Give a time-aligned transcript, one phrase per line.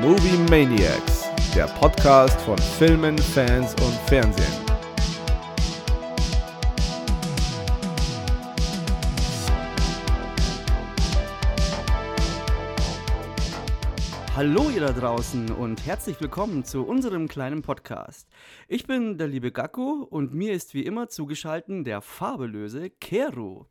[0.00, 4.46] Movie Maniacs, der Podcast von Filmen, Fans und Fernsehen.
[14.34, 18.26] Hallo ihr da draußen und herzlich willkommen zu unserem kleinen Podcast.
[18.68, 23.66] Ich bin der liebe Gakko und mir ist wie immer zugeschaltet der fabelöse Keru.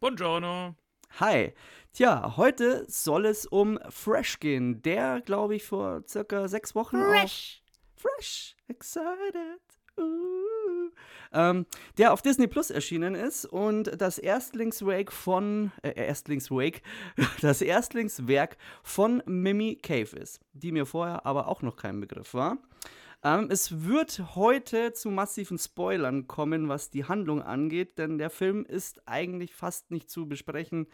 [0.00, 0.74] Buongiorno.
[1.18, 1.52] Hi.
[1.92, 7.62] Tja, heute soll es um Fresh gehen, der, glaube ich, vor circa sechs Wochen Fresh.
[7.96, 9.60] Auf, fresh, excited.
[9.98, 10.90] Uh,
[11.32, 11.66] ähm,
[11.98, 16.80] der auf Disney Plus erschienen ist und das Erstlingswake von äh, Erstlingswake,
[17.40, 22.58] das Erstlingswerk von Mimi Cave ist, die mir vorher aber auch noch kein Begriff war.
[23.24, 28.64] Ähm, es wird heute zu massiven Spoilern kommen, was die Handlung angeht, denn der Film
[28.64, 30.86] ist eigentlich fast nicht zu besprechen,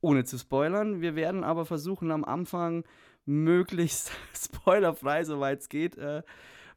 [0.00, 1.00] ohne zu spoilern.
[1.00, 2.84] Wir werden aber versuchen, am Anfang
[3.26, 6.22] möglichst spoilerfrei, soweit es geht, äh,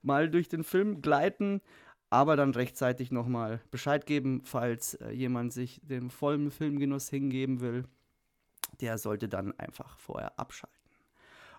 [0.02, 1.62] mal durch den Film gleiten,
[2.10, 7.86] aber dann rechtzeitig nochmal Bescheid geben, falls äh, jemand sich dem vollen Filmgenuss hingeben will.
[8.82, 10.83] Der sollte dann einfach vorher abschalten.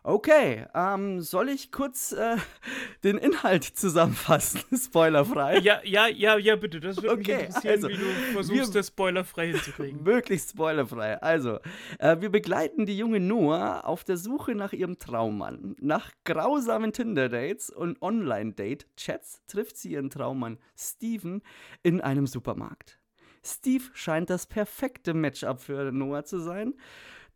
[0.07, 2.37] Okay, ähm, soll ich kurz äh,
[3.05, 4.61] den Inhalt zusammenfassen?
[4.77, 5.61] Spoilerfrei.
[5.61, 6.79] Ja, ja, ja, ja, bitte.
[6.79, 10.03] Das würde Okay, mich interessieren, also, wie du versuchst, wir- das spoilerfrei hinzukriegen.
[10.05, 11.23] Möglichst spoilerfrei.
[11.23, 11.59] Also,
[11.99, 15.75] äh, wir begleiten die junge Noah auf der Suche nach ihrem Traummann.
[15.81, 21.41] Nach grausamen Tinder-Dates und Online-Date-Chats trifft sie ihren Traummann Steven
[21.83, 22.99] in einem Supermarkt.
[23.43, 26.75] Steve scheint das perfekte Matchup für Noah zu sein,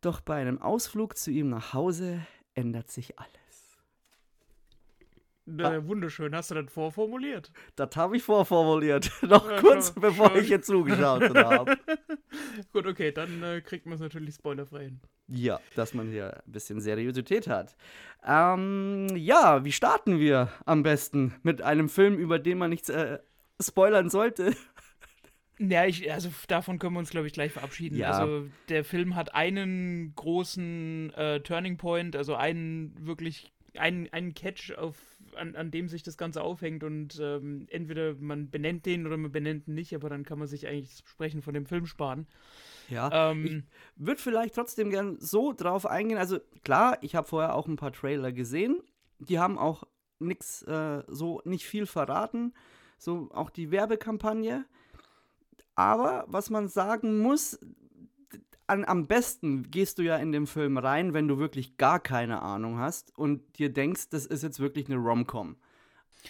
[0.01, 2.21] doch bei einem Ausflug zu ihm nach Hause
[2.59, 3.29] ändert sich alles.
[5.47, 7.51] Äh, wunderschön, hast du das vorformuliert?
[7.75, 10.39] Das habe ich vorformuliert, noch Ja, kurz schon- bevor schon.
[10.41, 11.75] ich hier zugeschaut habe.
[12.71, 14.99] Gut, okay, dann äh, kriegt man es natürlich spoilerfrei hin.
[15.27, 17.75] Ja, dass man hier ein bisschen Seriosität hat.
[18.23, 23.17] Ähm, ja, wie starten wir am besten mit einem Film, über den man nichts äh,
[23.59, 24.55] spoilern sollte?
[25.59, 27.97] Ja, ich, also davon können wir uns, glaube ich, gleich verabschieden.
[27.97, 28.11] Ja.
[28.11, 34.71] Also der Film hat einen großen äh, Turning Point, also einen wirklich, einen, einen Catch,
[34.77, 34.95] auf,
[35.35, 39.31] an, an dem sich das Ganze aufhängt und ähm, entweder man benennt den oder man
[39.33, 42.25] benennt ihn nicht, aber dann kann man sich eigentlich das Sprechen von dem Film sparen.
[42.87, 43.63] Ja, Ähm, ich
[44.05, 46.17] würde vielleicht trotzdem gern so drauf eingehen.
[46.17, 48.81] Also klar, ich habe vorher auch ein paar Trailer gesehen.
[49.19, 49.83] Die haben auch
[50.19, 52.53] nix, äh, so nicht viel verraten.
[52.97, 54.65] So auch die Werbekampagne.
[55.79, 57.57] Aber was man sagen muss,
[58.67, 62.41] an, am besten gehst du ja in den Film rein, wenn du wirklich gar keine
[62.41, 65.55] Ahnung hast und dir denkst, das ist jetzt wirklich eine Rom-Com.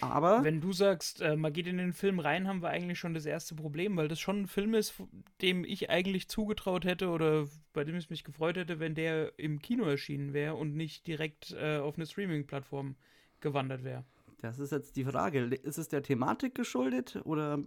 [0.01, 3.15] Aber Wenn du sagst, äh, man geht in den Film rein, haben wir eigentlich schon
[3.15, 4.93] das erste Problem, weil das schon ein Film ist,
[5.41, 9.63] dem ich eigentlich zugetraut hätte oder bei dem ich mich gefreut hätte, wenn der im
[9.63, 12.97] Kino erschienen wäre und nicht direkt äh, auf eine Streaming-Plattform
[13.39, 14.05] gewandert wäre.
[14.41, 15.45] Das ist jetzt die Frage.
[15.45, 17.57] Ist es der Thematik geschuldet oder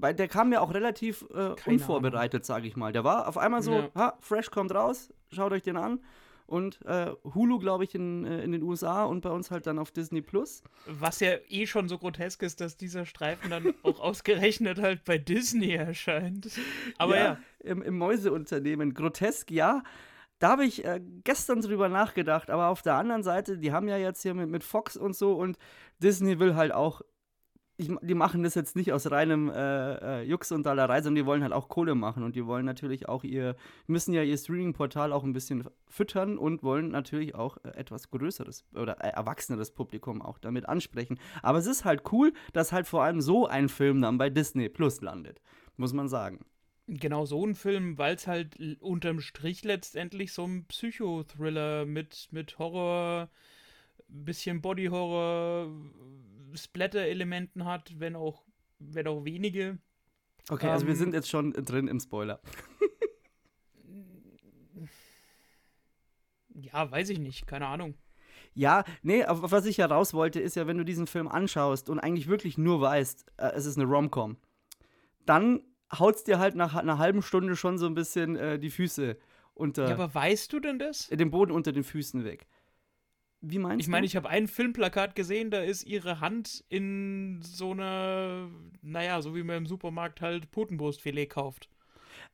[0.00, 2.92] weil der kam ja auch relativ äh, unvorbereitet, sage ich mal.
[2.92, 3.88] Der war auf einmal so, Ja.
[3.94, 6.00] ha, Fresh kommt raus, schaut euch den an.
[6.48, 9.80] Und äh, Hulu, glaube ich, in, äh, in den USA und bei uns halt dann
[9.80, 10.62] auf Disney Plus.
[10.86, 15.18] Was ja eh schon so grotesk ist, dass dieser Streifen dann auch ausgerechnet halt bei
[15.18, 16.48] Disney erscheint.
[16.98, 18.94] Aber ja, Im, im Mäuseunternehmen.
[18.94, 19.82] Grotesk, ja.
[20.38, 23.96] Da habe ich äh, gestern drüber nachgedacht, aber auf der anderen Seite, die haben ja
[23.96, 25.56] jetzt hier mit, mit Fox und so und
[25.98, 27.00] Disney will halt auch,
[27.78, 31.26] ich, die machen das jetzt nicht aus reinem äh, äh, Jux und Dallerei, sondern die
[31.26, 33.54] wollen halt auch Kohle machen und die wollen natürlich auch ihr,
[33.86, 38.64] müssen ja ihr Streaming-Portal auch ein bisschen füttern und wollen natürlich auch äh, etwas größeres
[38.74, 41.18] oder äh, erwachseneres Publikum auch damit ansprechen.
[41.42, 44.68] Aber es ist halt cool, dass halt vor allem so ein Film dann bei Disney
[44.68, 45.42] Plus landet,
[45.76, 46.46] muss man sagen.
[46.86, 52.58] genau so ein Film, weil es halt unterm Strich letztendlich so ein Psychothriller mit, mit
[52.58, 53.28] Horror,
[54.08, 55.70] bisschen Body-Horror,
[56.54, 58.44] Splatter-Elementen hat, wenn auch,
[58.78, 59.78] wenn auch wenige.
[60.48, 62.40] Okay, also wir Ähm, sind jetzt schon drin im Spoiler.
[66.54, 67.94] Ja, weiß ich nicht, keine Ahnung.
[68.54, 71.90] Ja, nee, auf was ich ja raus wollte, ist ja, wenn du diesen Film anschaust
[71.90, 74.38] und eigentlich wirklich nur weißt, äh, es ist eine Rom-Com,
[75.26, 75.60] dann
[75.92, 79.18] haut's dir halt nach einer halben Stunde schon so ein bisschen äh, die Füße
[79.52, 81.08] unter, Ja, aber weißt du denn das?
[81.08, 82.46] den Boden unter den Füßen weg.
[83.48, 84.06] Wie meinst Ich meine, du?
[84.06, 88.48] ich habe ein Filmplakat gesehen, da ist ihre Hand in so einer,
[88.82, 91.68] naja, so wie man im Supermarkt halt Putenbrustfilet kauft.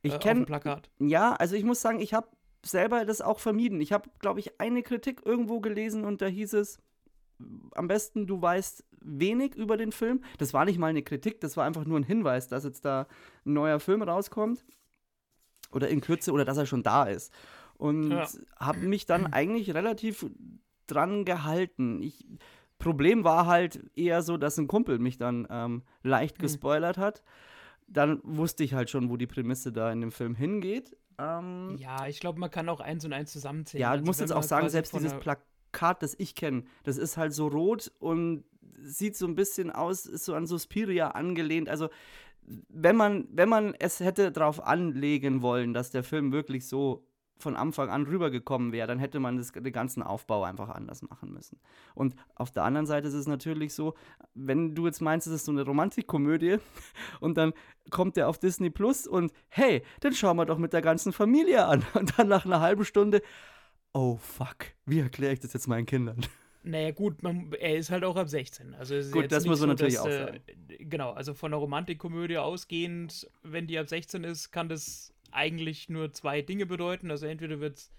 [0.01, 0.89] ich äh, kenne Plakat.
[0.99, 2.27] Ja, also ich muss sagen, ich habe
[2.65, 3.79] selber das auch vermieden.
[3.81, 6.79] Ich habe, glaube ich, eine Kritik irgendwo gelesen und da hieß es,
[7.75, 10.23] am besten du weißt wenig über den Film.
[10.37, 13.07] Das war nicht mal eine Kritik, das war einfach nur ein Hinweis, dass jetzt da
[13.45, 14.63] ein neuer Film rauskommt.
[15.71, 17.33] Oder in Kürze, oder dass er schon da ist.
[17.77, 18.27] Und Ja.
[18.59, 20.25] habe mich dann eigentlich relativ
[20.87, 22.01] dran gehalten.
[22.01, 22.25] Ich,
[22.79, 26.41] Problem war halt eher so, dass ein Kumpel mich dann ähm, leicht Mhm.
[26.41, 27.23] gespoilert hat.
[27.87, 30.95] Dann wusste ich halt schon, wo die Prämisse da in dem Film hingeht.
[31.17, 33.81] Ähm, Ja, ich glaube, man kann auch eins und eins zusammenzählen.
[33.81, 37.17] ja, du Also musst jetzt auch sagen, selbst dieses Plakat, das ich kenne, das ist
[37.17, 38.43] halt so rot und
[38.79, 41.69] sieht so ein bisschen aus, ist so an Suspiria angelehnt.
[41.69, 41.89] Also,
[42.67, 47.05] wenn man, wenn man es hätte darauf anlegen wollen, dass der Film wirklich so
[47.43, 51.31] von Anfang an rübergekommen wäre, dann hätte man das, den ganzen Aufbau einfach anders machen
[51.31, 51.59] müssen.
[51.93, 53.93] Und auf der anderen Seite ist es natürlich so,
[54.33, 56.57] wenn du jetzt meinst, es ist so eine Romantikkomödie
[57.19, 57.53] und dann
[57.91, 61.65] kommt der auf Disney Plus und hey, dann schauen wir doch mit der ganzen Familie
[61.65, 61.83] an.
[61.93, 63.21] Und dann nach einer halben Stunde,
[63.93, 66.21] oh fuck, wie erkläre ich das jetzt meinen Kindern?
[66.65, 68.73] Naja, gut, man, er ist halt auch ab 16.
[68.75, 70.39] Also Gut, das muss man so, natürlich dass, auch äh,
[70.79, 76.11] Genau, also von einer Romantikkomödie ausgehend, wenn die ab 16 ist, kann das eigentlich nur
[76.11, 77.11] zwei Dinge bedeuten.
[77.11, 77.91] Also entweder wird es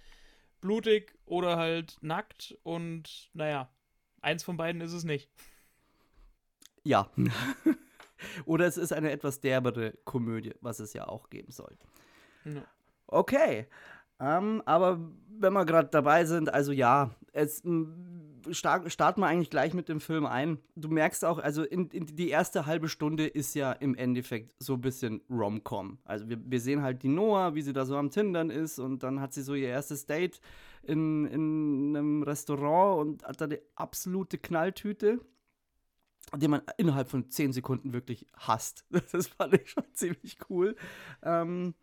[0.61, 3.69] blutig oder halt nackt und naja,
[4.21, 5.31] eins von beiden ist es nicht.
[6.85, 7.11] Ja.
[8.47, 11.77] Oder es ist eine etwas derbere Komödie, was es ja auch geben soll.
[12.45, 12.65] Ja.
[13.07, 13.67] Okay.
[14.21, 19.51] Ähm, aber wenn wir gerade dabei sind, also ja, es m, start, starten wir eigentlich
[19.51, 20.59] gleich mit dem Film ein.
[20.77, 24.75] Du merkst auch, also in, in die erste halbe Stunde ist ja im Endeffekt so
[24.75, 25.99] ein bisschen Rom-Com.
[26.05, 29.03] Also wir, wir sehen halt die Noah, wie sie da so am Tindern ist und
[29.03, 30.41] dann hat sie so ihr erstes Date
[30.83, 35.21] in, in einem Restaurant und hat da die absolute Knalltüte
[36.33, 38.85] den man innerhalb von 10 Sekunden wirklich hasst.
[39.13, 40.75] Das fand ich schon ziemlich cool.
[41.23, 41.75] Ähm,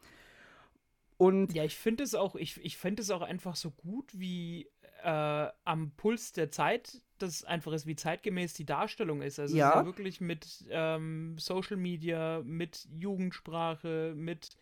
[1.18, 4.68] und Ja, ich finde es auch, ich, ich finde es auch einfach so gut, wie
[5.04, 9.40] äh, am Puls der Zeit das einfach ist, wie zeitgemäß die Darstellung ist.
[9.40, 9.70] Also es Ja.
[9.70, 14.58] ist ja wirklich mit ähm, Social Media, mit Jugendsprache, mit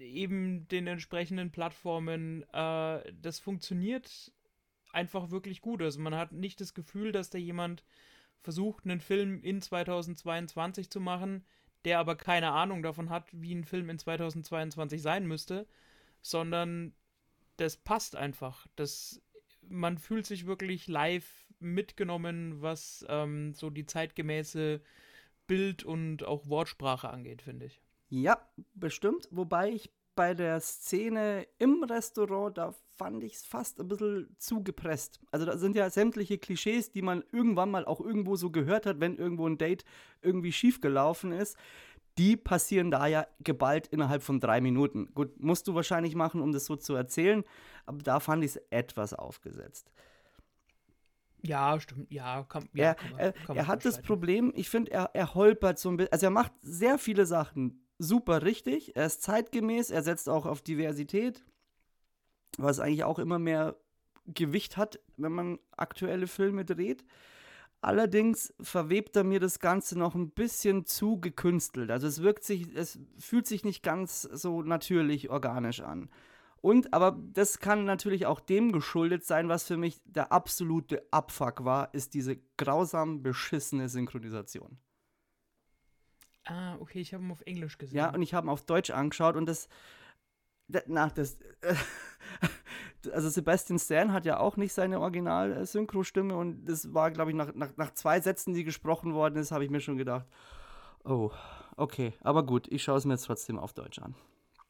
[0.00, 2.42] eben den entsprechenden Plattformen.
[2.52, 4.32] Äh, das funktioniert
[4.92, 5.82] einfach wirklich gut.
[5.82, 7.84] Also man hat nicht das Gefühl, dass da jemand
[8.42, 11.44] versucht, einen Film in 2022 zu machen,
[11.84, 15.66] der aber keine Ahnung davon hat, wie ein Film in 2022 sein müsste,
[16.22, 16.92] sondern
[17.56, 18.66] das passt einfach.
[18.76, 19.20] Das,
[19.68, 24.80] man fühlt sich wirklich live mitgenommen, was ähm, so die zeitgemäße
[25.46, 27.80] Bild- und auch Wortsprache angeht, finde ich.
[28.08, 28.38] ja,
[28.74, 29.28] bestimmt.
[29.30, 34.64] Wobei ich bei der Szene im Restaurant, da fand ich es fast ein bisschen zu
[34.64, 35.20] gepresst.
[35.30, 38.98] Also da sind ja sämtliche Klischees, die man irgendwann mal auch irgendwo so gehört hat,
[38.98, 39.84] wenn irgendwo ein Date
[40.20, 41.56] irgendwie schief gelaufen ist.
[42.18, 45.08] Die passieren da ja geballt innerhalb von drei Minuten.
[45.14, 47.44] Gut, musst du wahrscheinlich machen, um das so zu erzählen,
[47.86, 49.90] aber da fand ich es etwas aufgesetzt.
[51.42, 52.10] Ja, stimmt.
[52.10, 54.02] Ja, kann, ja, er, kann man, er, kann er hat das.
[54.02, 56.12] Problem, ich finde, er, er holpert so ein bisschen.
[56.12, 58.96] Also er macht sehr viele Sachen super richtig.
[58.96, 61.44] Er ist zeitgemäß, er setzt auch auf Diversität,
[62.56, 63.76] was eigentlich auch immer mehr
[64.26, 67.04] Gewicht hat, wenn man aktuelle Filme dreht.
[67.80, 71.90] Allerdings verwebt er mir das Ganze noch ein bisschen zu gekünstelt.
[71.90, 76.10] Also es wirkt sich, es fühlt sich nicht ganz so natürlich organisch an.
[76.60, 81.64] Und, aber das kann natürlich auch dem geschuldet sein, was für mich der absolute Abfuck
[81.64, 84.78] war, ist diese grausam beschissene Synchronisation.
[86.46, 87.96] Ah, okay, ich habe ihn auf Englisch gesehen.
[87.98, 89.68] Ja, und ich habe ihn auf Deutsch angeschaut und das,
[90.68, 91.38] da- na, das,
[93.12, 97.54] also Sebastian Stan hat ja auch nicht seine Original-Synchro-Stimme und das war, glaube ich, nach,
[97.54, 100.26] nach, nach zwei Sätzen, die gesprochen worden ist, habe ich mir schon gedacht,
[101.04, 101.30] oh,
[101.76, 104.14] okay, aber gut, ich schaue es mir jetzt trotzdem auf Deutsch an.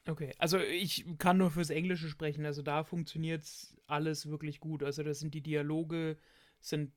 [0.06, 2.46] Okay, also ich kann nur fürs Englische sprechen.
[2.46, 3.44] Also da funktioniert
[3.86, 4.82] alles wirklich gut.
[4.82, 6.16] Also das sind die Dialoge,
[6.60, 6.92] sind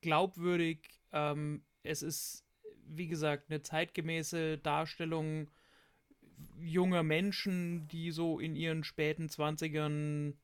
[0.00, 0.88] glaubwürdig.
[1.12, 2.44] Ähm, es ist,
[2.84, 5.50] wie gesagt, eine zeitgemäße Darstellung
[6.58, 10.34] junger Menschen, die so in ihren späten 20ern,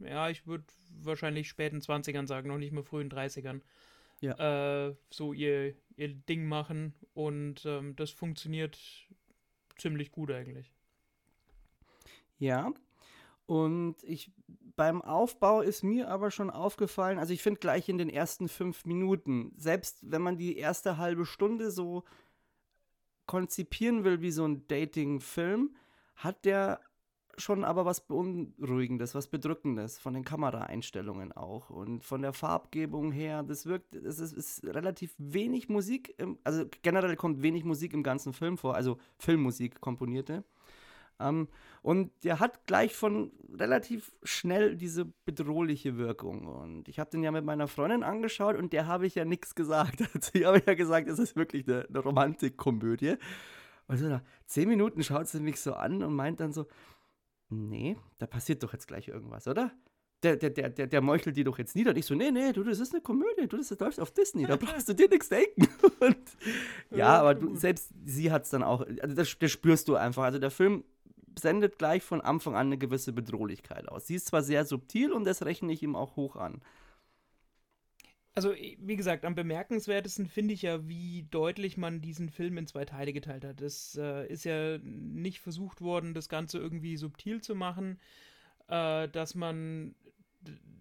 [0.00, 0.64] ja, ich würde
[1.02, 3.60] wahrscheinlich späten 20ern sagen, noch nicht mal frühen 30ern,
[4.20, 6.94] äh, so ihr, ihr Ding machen.
[7.14, 8.78] Und ähm, das funktioniert
[9.76, 10.72] ziemlich gut eigentlich.
[12.38, 12.72] Ja.
[13.46, 14.30] Und ich
[14.76, 18.84] beim Aufbau ist mir aber schon aufgefallen, also ich finde gleich in den ersten fünf
[18.84, 22.04] Minuten, selbst wenn man die erste halbe Stunde so
[23.26, 25.74] konzipieren will wie so ein Dating-Film,
[26.14, 26.80] hat der
[27.38, 33.42] schon aber was Beunruhigendes, was Bedrückendes von den Kameraeinstellungen auch und von der Farbgebung her.
[33.42, 38.02] Das wirkt, es ist, ist relativ wenig Musik, im, also generell kommt wenig Musik im
[38.02, 40.44] ganzen Film vor, also Filmmusik komponierte.
[41.20, 41.48] Ähm,
[41.82, 46.46] und der hat gleich von relativ schnell diese bedrohliche Wirkung.
[46.46, 49.54] Und ich habe den ja mit meiner Freundin angeschaut und der habe ich ja nichts
[49.54, 50.00] gesagt.
[50.14, 53.16] Also ich habe ja gesagt, es ist wirklich eine, eine Romantikkomödie.
[53.86, 56.66] Und so nach zehn Minuten schaut sie mich so an und meint dann so,
[57.50, 59.72] nee, da passiert doch jetzt gleich irgendwas, oder?
[60.22, 61.90] der, der, der, der, der meuchelt die doch jetzt nieder.
[61.90, 64.46] Und ich so, nee, nee, du, das ist eine Komödie, du, das läuft auf Disney,
[64.46, 65.68] da brauchst du dir nichts denken.
[66.00, 66.16] Und,
[66.90, 70.24] ja, aber du, selbst sie hat es dann auch, also das, das spürst du einfach.
[70.24, 70.84] Also der Film
[71.38, 74.06] sendet gleich von Anfang an eine gewisse Bedrohlichkeit aus.
[74.08, 76.60] Sie ist zwar sehr subtil und das rechne ich ihm auch hoch an.
[78.34, 82.84] Also, wie gesagt, am bemerkenswertesten finde ich ja, wie deutlich man diesen Film in zwei
[82.84, 83.60] Teile geteilt hat.
[83.60, 87.98] Es äh, ist ja nicht versucht worden, das Ganze irgendwie subtil zu machen,
[88.68, 89.96] äh, dass man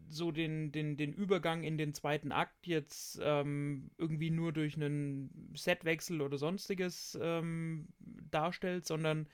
[0.10, 5.52] so den, den, den Übergang in den zweiten Akt jetzt ähm, irgendwie nur durch einen
[5.56, 9.28] Setwechsel oder sonstiges ähm, darstellt, sondern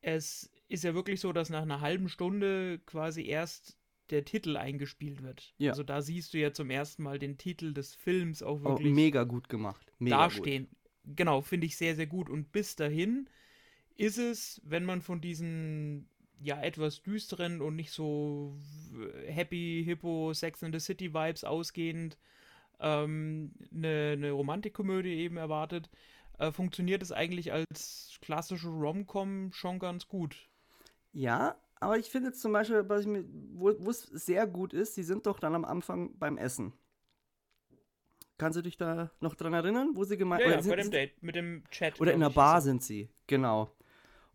[0.00, 3.78] es ist ja wirklich so, dass nach einer halben Stunde quasi erst
[4.12, 5.54] der Titel eingespielt wird.
[5.58, 5.70] Ja.
[5.70, 8.92] Also da siehst du ja zum ersten Mal den Titel des Films auch oh, wirklich
[8.92, 9.92] oh, mega gut gemacht.
[9.98, 10.68] Mega dastehen.
[10.68, 11.16] Gut.
[11.16, 12.30] Genau, finde ich sehr, sehr gut.
[12.30, 13.28] Und bis dahin
[13.96, 16.08] ist es, wenn man von diesen
[16.40, 18.56] ja etwas düsteren und nicht so
[19.26, 22.18] happy, hippo, Sex in the City Vibes ausgehend
[22.80, 25.88] ähm, eine, eine Romantikkomödie eben erwartet,
[26.38, 30.48] äh, funktioniert es eigentlich als klassische Rom-Com schon ganz gut.
[31.12, 33.24] Ja, aber ich finde zum Beispiel, was ich mir,
[33.54, 36.72] wo es sehr gut ist, die sind doch dann am Anfang beim Essen.
[38.38, 41.22] Kannst du dich da noch dran erinnern, wo sie gemeint ja, ja, bei dem Date,
[41.22, 42.00] mit dem Chat.
[42.00, 43.74] Oder in der Bar sind sie, genau.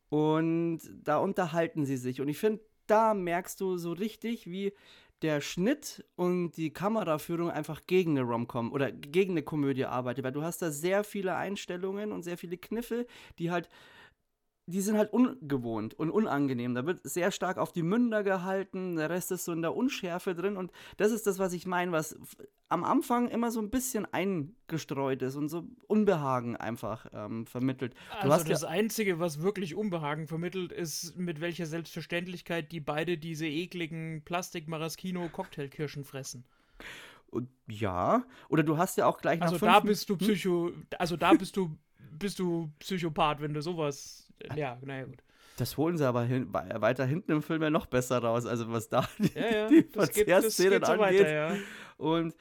[0.10, 2.22] Und da unterhalten sie sich.
[2.22, 4.74] Und ich finde, da merkst du so richtig, wie
[5.22, 10.32] der Schnitt und die Kameraführung einfach gegen eine Rom-Com oder gegen eine Komödie arbeitet, weil
[10.32, 13.08] du hast da sehr viele Einstellungen und sehr viele Kniffe,
[13.40, 13.68] die halt
[14.68, 16.76] die sind halt ungewohnt und unangenehm.
[16.76, 20.36] Da wird sehr stark auf die Münder gehalten, der Rest ist so in der Unschärfe
[20.36, 22.20] drin und das ist das, was ich meine, was
[22.68, 27.94] am Anfang immer so ein bisschen eingestreut ist und so Unbehagen einfach ähm, vermittelt.
[28.22, 33.18] Du also das ja Einzige, was wirklich Unbehagen vermittelt, ist, mit welcher Selbstverständlichkeit die beide
[33.18, 36.44] diese ekligen Plastik-Maraschino-Cocktailkirschen fressen.
[37.30, 40.20] Und ja, oder du hast ja auch gleich Also da bist du hm?
[40.20, 41.78] Psycho, also da bist du
[42.20, 45.24] bist du Psychopath, wenn du sowas ja, naja, gut.
[45.58, 48.90] Das holen sie aber hin, weiter hinten im Film ja noch besser raus, also was
[48.90, 51.22] da die, ja, ja, die Verzehrsszenen so angeht.
[51.22, 51.56] Weiter, ja.
[51.98, 52.36] Und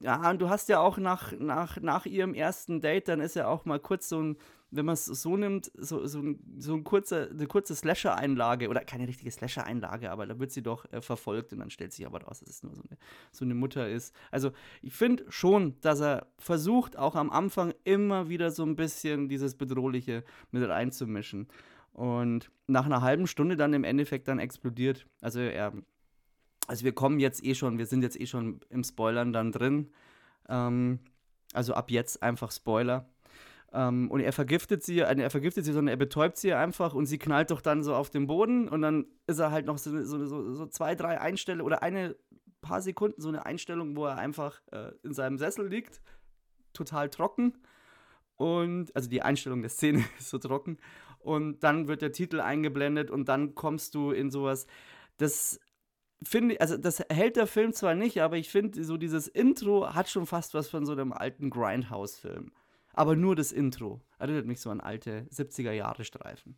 [0.00, 3.48] ja, und du hast ja auch nach, nach, nach ihrem ersten Date, dann ist ja
[3.48, 4.36] auch mal kurz so ein,
[4.70, 6.22] wenn man es so nimmt, so, so,
[6.58, 10.90] so ein kurze, eine kurze Slasher-Einlage, oder keine richtige Slasher-Einlage, aber da wird sie doch
[10.92, 12.98] äh, verfolgt und dann stellt sich aber raus, dass es nur so eine,
[13.32, 14.14] so eine Mutter ist.
[14.30, 19.28] Also ich finde schon, dass er versucht, auch am Anfang immer wieder so ein bisschen
[19.28, 21.48] dieses Bedrohliche mit reinzumischen.
[21.92, 25.06] Und nach einer halben Stunde dann im Endeffekt dann explodiert.
[25.20, 25.72] Also er,
[26.68, 29.90] also wir kommen jetzt eh schon, wir sind jetzt eh schon im Spoilern dann drin.
[30.48, 31.00] Ähm,
[31.52, 33.08] also ab jetzt einfach Spoiler.
[33.72, 37.06] Ähm, und er vergiftet sie, äh, er vergiftet sie, sondern er betäubt sie einfach und
[37.06, 40.02] sie knallt doch dann so auf den Boden und dann ist er halt noch so,
[40.02, 42.16] so, so, so zwei, drei Einstellungen oder eine
[42.60, 46.00] paar Sekunden so eine Einstellung, wo er einfach äh, in seinem Sessel liegt,
[46.72, 47.54] total trocken.
[48.36, 50.78] Und, also die Einstellung der Szene ist so trocken.
[51.18, 54.66] Und dann wird der Titel eingeblendet und dann kommst du in sowas.
[55.18, 55.60] Das
[56.22, 60.08] finde also das hält der Film zwar nicht, aber ich finde, so dieses Intro hat
[60.08, 62.52] schon fast was von so einem alten Grindhouse-Film.
[62.92, 64.00] Aber nur das Intro.
[64.18, 66.56] Erinnert mich so an alte 70er-Jahre-Streifen.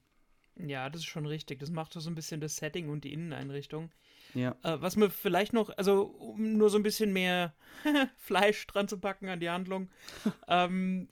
[0.57, 1.61] Ja, das ist schon richtig.
[1.61, 3.91] Das macht so ein bisschen das Setting und die Inneneinrichtung.
[4.35, 4.57] Ja.
[4.63, 7.55] Äh, was mir vielleicht noch, also um nur so ein bisschen mehr
[8.17, 9.91] Fleisch dran zu packen an die Handlung,
[10.49, 11.09] ähm,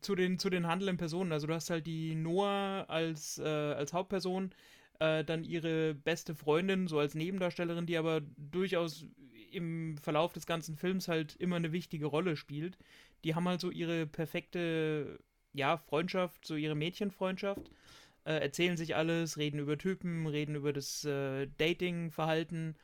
[0.00, 1.32] zu, den, zu den handelnden Personen.
[1.32, 4.52] Also du hast halt die Noah als, äh, als Hauptperson,
[5.00, 9.06] äh, dann ihre beste Freundin, so als Nebendarstellerin, die aber durchaus
[9.52, 12.78] im Verlauf des ganzen Films halt immer eine wichtige Rolle spielt.
[13.24, 15.18] Die haben halt so ihre perfekte,
[15.52, 17.70] ja, Freundschaft, so ihre Mädchenfreundschaft
[18.28, 22.76] äh, erzählen sich alles, reden über Typen, reden über das äh, Dating-Verhalten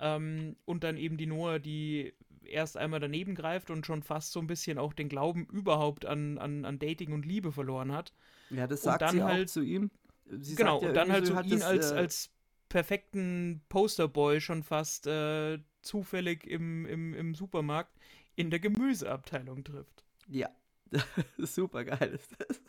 [0.00, 4.40] ähm, und dann eben die Noah, die erst einmal daneben greift und schon fast so
[4.40, 8.12] ein bisschen auch den Glauben überhaupt an, an, an Dating und Liebe verloren hat.
[8.50, 9.90] Ja, das sagt und dann sie halt, auch zu ihm.
[10.26, 12.30] Sie genau, ja und dann halt so ihn das, als, äh, als
[12.68, 15.58] perfekten Posterboy schon fast äh,
[15.88, 17.96] zufällig im, im, im Supermarkt
[18.36, 20.04] in der Gemüseabteilung trifft.
[20.28, 20.50] Ja,
[21.38, 22.60] super geil ist das.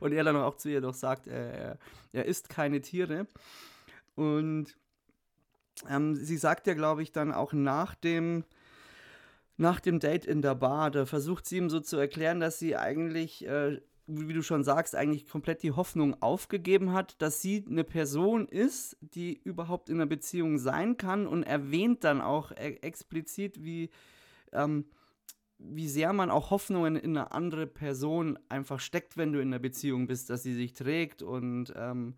[0.00, 1.78] Und er dann auch zu ihr doch sagt, er,
[2.12, 3.26] er isst keine Tiere.
[4.14, 4.76] Und
[5.88, 8.44] ähm, sie sagt ja, glaube ich, dann auch nach dem,
[9.56, 12.76] nach dem Date in der Bar, da versucht sie ihm so zu erklären, dass sie
[12.76, 17.84] eigentlich, äh, wie du schon sagst, eigentlich komplett die Hoffnung aufgegeben hat, dass sie eine
[17.84, 23.62] Person ist, die überhaupt in einer Beziehung sein kann und erwähnt dann auch e explizit,
[23.62, 23.90] wie,
[24.52, 24.86] ähm,
[25.58, 29.58] wie sehr man auch Hoffnungen in eine andere Person einfach steckt, wenn du in einer
[29.58, 32.14] Beziehung bist, dass sie sich trägt und ähm,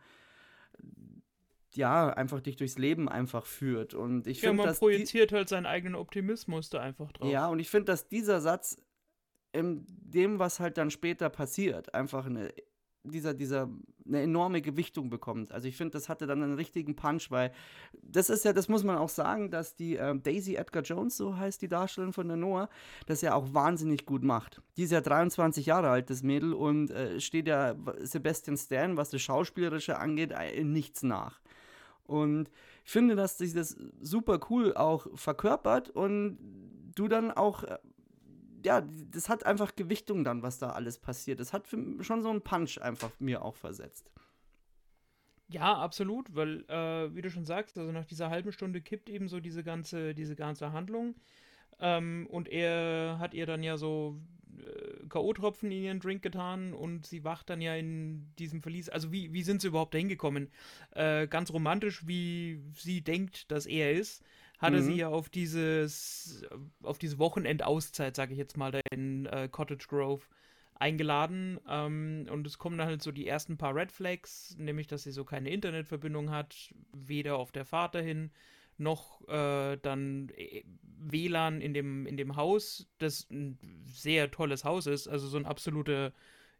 [1.74, 3.94] ja, einfach dich durchs Leben einfach führt.
[3.94, 7.30] Und ich Ja, finde, man projiziert halt seinen eigenen Optimismus da einfach drauf.
[7.30, 8.80] Ja, und ich finde, dass dieser Satz
[9.52, 12.52] in dem, was halt dann später passiert, einfach eine,
[13.04, 13.68] dieser, dieser,
[14.06, 15.52] eine enorme Gewichtung bekommt.
[15.52, 17.52] Also ich finde, das hatte dann einen richtigen Punch, weil
[18.02, 21.36] das ist ja, das muss man auch sagen, dass die ähm, Daisy Edgar Jones, so
[21.36, 22.68] heißt die Darstellerin von der Noah,
[23.06, 24.60] das ja auch wahnsinnig gut macht.
[24.76, 29.10] Die ist ja 23 Jahre alt, das Mädel, und äh, steht ja Sebastian Stan, was
[29.10, 31.40] das Schauspielerische angeht, in nichts nach.
[32.04, 32.50] Und
[32.84, 36.38] ich finde, dass sich das super cool auch verkörpert und
[36.94, 37.78] du dann auch, äh,
[38.64, 41.40] ja, das hat einfach Gewichtung dann, was da alles passiert.
[41.40, 44.10] Das hat schon so einen Punch einfach mir auch versetzt.
[45.48, 49.28] Ja, absolut, weil, äh, wie du schon sagst, also nach dieser halben Stunde kippt eben
[49.28, 51.16] so diese ganze, diese ganze Handlung.
[51.80, 54.16] Ähm, und er hat ihr dann ja so
[54.58, 58.88] äh, K.O.-Tropfen in ihren Drink getan und sie wacht dann ja in diesem Verlies.
[58.88, 60.50] Also wie, wie sind sie überhaupt dahin gekommen?
[60.92, 64.22] Äh, ganz romantisch, wie sie denkt, dass er ist,
[64.60, 64.82] hatte Mhm.
[64.82, 66.44] sie ja auf dieses,
[66.82, 70.22] auf diese Wochenendauszeit, sage ich jetzt mal, da in äh, Cottage Grove
[70.74, 71.60] eingeladen.
[71.68, 75.12] Ähm, und es kommen dann halt so die ersten paar Red Flags, nämlich dass sie
[75.12, 78.30] so keine Internetverbindung hat, weder auf der Fahrt dahin
[78.78, 84.86] noch äh, dann äh, WLAN in dem, in dem Haus, das ein sehr tolles Haus
[84.86, 86.12] ist, also so ein absoluter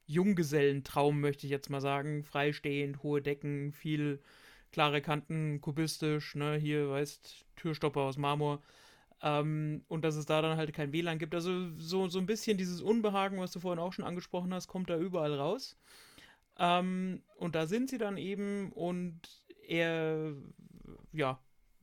[0.07, 4.21] Junggesellentraum, möchte ich jetzt mal sagen, freistehend, hohe Decken, viel
[4.72, 8.62] klare Kanten, kubistisch, ne, hier, weißt, Türstopper aus Marmor.
[9.22, 11.34] Ähm, und dass es da dann halt kein WLAN gibt.
[11.34, 14.88] Also so, so ein bisschen dieses Unbehagen, was du vorhin auch schon angesprochen hast, kommt
[14.88, 15.76] da überall raus.
[16.58, 19.20] Ähm, und da sind sie dann eben und
[19.66, 20.34] er,
[21.12, 21.38] ja,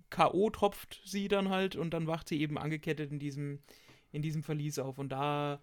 [0.10, 0.50] K.O.
[0.50, 3.60] tropft sie dann halt und dann wacht sie eben angekettet in diesem,
[4.12, 4.98] in diesem Verlies auf.
[4.98, 5.60] Und da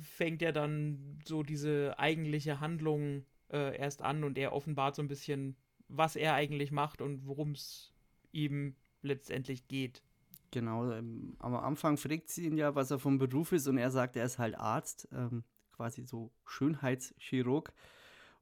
[0.00, 5.08] fängt ja dann so diese eigentliche Handlung äh, erst an und er offenbart so ein
[5.08, 5.56] bisschen,
[5.88, 7.92] was er eigentlich macht und worum es
[8.32, 10.02] ihm letztendlich geht.
[10.50, 13.90] Genau, ähm, am Anfang fragt sie ihn ja, was er vom Beruf ist und er
[13.90, 17.72] sagt, er ist halt Arzt, ähm, quasi so Schönheitschirurg.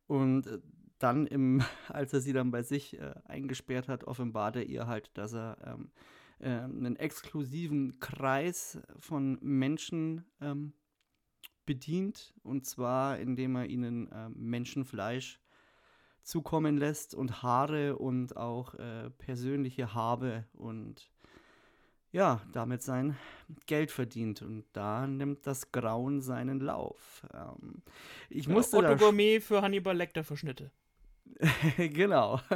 [0.07, 0.61] Und äh,
[0.99, 5.11] dann, im, als er sie dann bei sich äh, eingesperrt hat, offenbart er ihr halt,
[5.15, 5.91] dass er ähm,
[6.39, 10.75] äh, einen exklusiven Kreis von Menschen ähm,
[11.65, 12.35] bedient.
[12.43, 15.41] Und zwar, indem er ihnen äh, Menschenfleisch
[16.27, 21.09] zukommen lässt und Haare und auch äh, persönliche Habe und
[22.11, 23.17] ja, damit sein
[23.67, 24.43] Geld verdient.
[24.43, 27.25] Und da nimmt das Grauen seinen Lauf.
[27.33, 27.83] Ähm,
[28.29, 30.71] ich musste Otto Gourmet für Hannibal Lecter Verschnitte.
[31.77, 32.41] genau.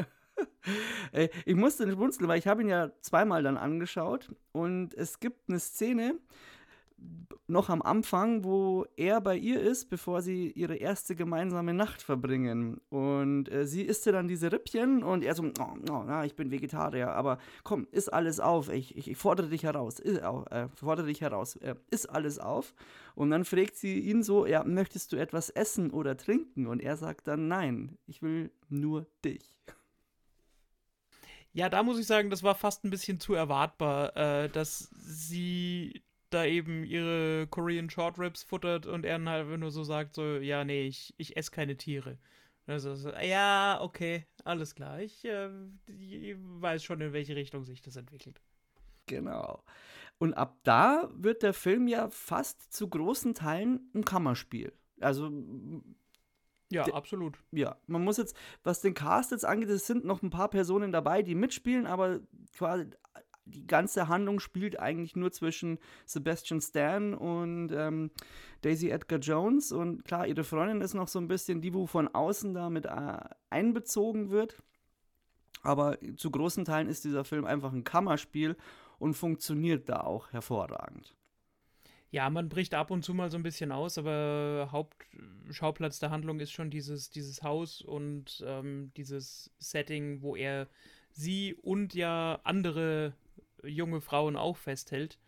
[1.12, 5.50] Äh, ich musste schmunzeln, weil ich habe ihn ja zweimal dann angeschaut und es gibt
[5.50, 6.14] eine Szene
[7.50, 12.80] noch am Anfang, wo er bei ihr ist, bevor sie ihre erste gemeinsame Nacht verbringen.
[12.88, 16.50] Und äh, sie isst dann diese Rippchen und er so, oh, oh, na, ich bin
[16.50, 21.06] Vegetarier, aber komm, iss alles auf, ich, ich, ich fordere dich heraus, iss, äh, fordere
[21.06, 22.74] dich heraus, äh, iss alles auf.
[23.14, 26.66] Und dann fragt sie ihn so, ja, möchtest du etwas essen oder trinken?
[26.66, 29.58] Und er sagt dann, nein, ich will nur dich.
[31.52, 36.00] Ja, da muss ich sagen, das war fast ein bisschen zu erwartbar, äh, dass sie
[36.30, 40.36] da eben ihre Korean Short Ribs futtert und er dann halt nur so sagt, so,
[40.36, 42.18] ja, nee, ich, ich esse keine Tiere.
[42.66, 45.00] Also, so, ja, okay, alles klar.
[45.00, 45.50] Ich, äh,
[45.88, 48.40] ich weiß schon, in welche Richtung sich das entwickelt.
[49.06, 49.64] Genau.
[50.18, 54.72] Und ab da wird der Film ja fast zu großen Teilen ein Kammerspiel.
[55.00, 55.30] Also,
[56.70, 57.38] Ja, absolut.
[57.50, 60.92] ja, man muss jetzt, was den Cast jetzt angeht, es sind noch ein paar Personen
[60.92, 62.20] dabei, die mitspielen, aber
[62.56, 62.86] quasi
[63.50, 68.10] die ganze Handlung spielt eigentlich nur zwischen Sebastian Stan und ähm,
[68.62, 69.72] Daisy Edgar Jones.
[69.72, 72.86] Und klar, ihre Freundin ist noch so ein bisschen die, wo von außen da mit
[72.86, 73.18] äh,
[73.50, 74.62] einbezogen wird.
[75.62, 78.56] Aber zu großen Teilen ist dieser Film einfach ein Kammerspiel
[78.98, 81.14] und funktioniert da auch hervorragend.
[82.12, 86.40] Ja, man bricht ab und zu mal so ein bisschen aus, aber Hauptschauplatz der Handlung
[86.40, 90.68] ist schon dieses, dieses Haus und ähm, dieses Setting, wo er
[91.12, 93.14] sie und ja andere
[93.64, 95.18] junge Frauen auch festhält,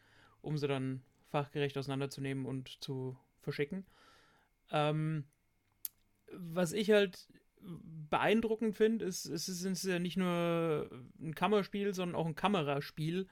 [0.41, 3.87] um sie dann fachgerecht auseinanderzunehmen und zu verschicken.
[4.71, 5.25] Ähm,
[6.33, 7.29] was ich halt
[7.65, 10.91] beeindruckend finde, ist, es ist, ist ja nicht nur
[11.21, 13.29] ein Kammerspiel, sondern auch ein Kameraspiel.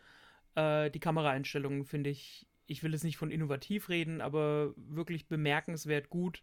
[0.55, 6.11] Äh, die Kameraeinstellungen finde ich, ich will jetzt nicht von innovativ reden, aber wirklich bemerkenswert
[6.11, 6.43] gut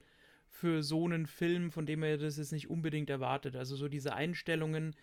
[0.50, 3.56] für so einen Film, von dem er das jetzt nicht unbedingt erwartet.
[3.56, 4.96] Also so diese Einstellungen,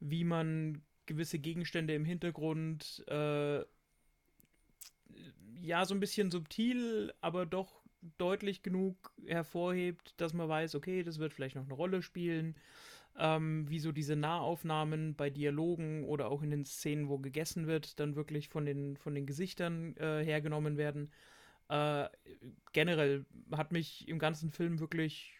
[0.00, 3.64] wie man gewisse Gegenstände im Hintergrund äh,
[5.62, 7.82] ja so ein bisschen subtil, aber doch
[8.18, 12.54] deutlich genug hervorhebt, dass man weiß, okay, das wird vielleicht noch eine Rolle spielen.
[13.18, 18.00] ähm, wie so diese Nahaufnahmen bei Dialogen oder auch in den Szenen, wo gegessen wird,
[18.00, 21.12] dann wirklich von den, von den Gesichtern äh, hergenommen werden.
[21.68, 22.08] Äh,
[22.72, 25.34] generell hat mich im ganzen Film wirklich,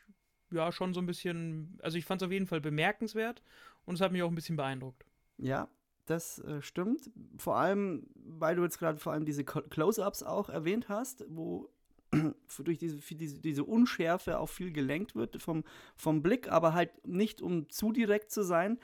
[0.53, 3.43] ja, schon so ein bisschen, also ich fand es auf jeden Fall bemerkenswert
[3.87, 5.06] und es hat mich auch ein bisschen beeindruckt.
[5.39, 5.69] Ja,
[6.07, 7.11] das äh, stimmt.
[7.39, 11.69] Vor allem, weil du jetzt gerade vor allem diese Close-ups auch erwähnt hast, wo
[12.59, 15.65] durch diese, diese, diese, Unschärfe auch viel gelenkt wird vom,
[15.97, 18.79] vom Blick, aber halt nicht um zu direkt zu sein.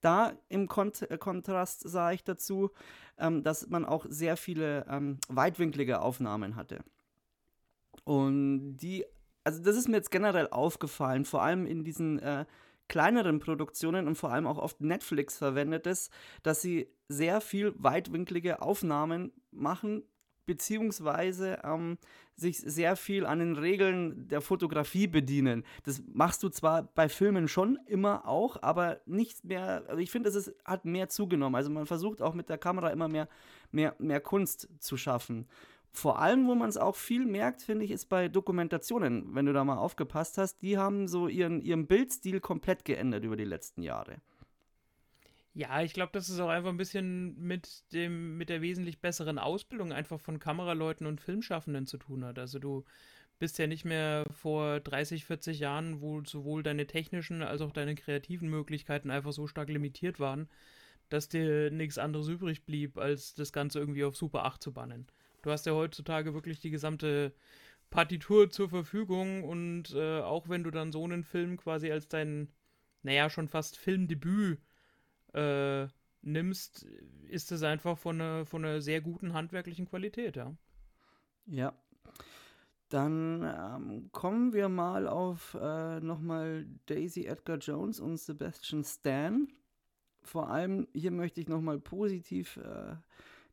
[0.00, 2.70] Da im Kont äh, Kontrast sah ich dazu,
[3.18, 6.84] ähm, dass man auch sehr viele ähm, weitwinklige Aufnahmen hatte.
[8.04, 9.04] Und die,
[9.42, 12.46] also das ist mir jetzt generell aufgefallen, vor allem in diesen äh,
[12.88, 18.62] kleineren Produktionen und vor allem auch oft Netflix verwendet ist, dass sie sehr viel weitwinklige
[18.62, 20.02] Aufnahmen machen,
[20.46, 21.98] beziehungsweise ähm,
[22.34, 25.64] sich sehr viel an den Regeln der Fotografie bedienen.
[25.84, 30.30] Das machst du zwar bei Filmen schon immer auch, aber nicht mehr, also ich finde,
[30.30, 31.54] es hat mehr zugenommen.
[31.54, 33.28] Also man versucht auch mit der Kamera immer mehr,
[33.72, 35.46] mehr, mehr Kunst zu schaffen.
[35.98, 39.52] Vor allem, wo man es auch viel merkt, finde ich, ist bei Dokumentationen, wenn du
[39.52, 43.82] da mal aufgepasst hast, die haben so ihren, ihren Bildstil komplett geändert über die letzten
[43.82, 44.20] Jahre.
[45.54, 49.40] Ja, ich glaube, dass es auch einfach ein bisschen mit dem, mit der wesentlich besseren
[49.40, 52.38] Ausbildung einfach von Kameraleuten und Filmschaffenden zu tun hat.
[52.38, 52.84] Also du
[53.40, 57.96] bist ja nicht mehr vor 30, 40 Jahren, wo sowohl deine technischen als auch deine
[57.96, 60.48] kreativen Möglichkeiten einfach so stark limitiert waren,
[61.08, 65.08] dass dir nichts anderes übrig blieb, als das Ganze irgendwie auf Super 8 zu bannen.
[65.48, 67.32] Du hast ja heutzutage wirklich die gesamte
[67.88, 72.52] Partitur zur Verfügung und äh, auch wenn du dann so einen Film quasi als dein,
[73.02, 74.60] naja, schon fast Filmdebüt
[75.32, 75.86] äh,
[76.20, 76.82] nimmst,
[77.28, 80.54] ist es einfach von einer, von einer sehr guten handwerklichen Qualität, ja.
[81.46, 81.72] Ja.
[82.90, 89.48] Dann ähm, kommen wir mal auf äh, nochmal Daisy Edgar Jones und Sebastian Stan.
[90.20, 92.96] Vor allem hier möchte ich nochmal positiv äh,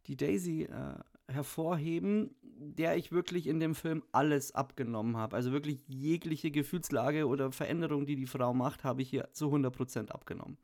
[0.08, 5.35] die Daisy äh, hervorheben, der ich wirklich in dem Film alles abgenommen habe.
[5.35, 10.09] Also wirklich jegliche Gefühlslage oder Veränderung, die die Frau macht, habe ich hier zu 100%
[10.09, 10.57] abgenommen.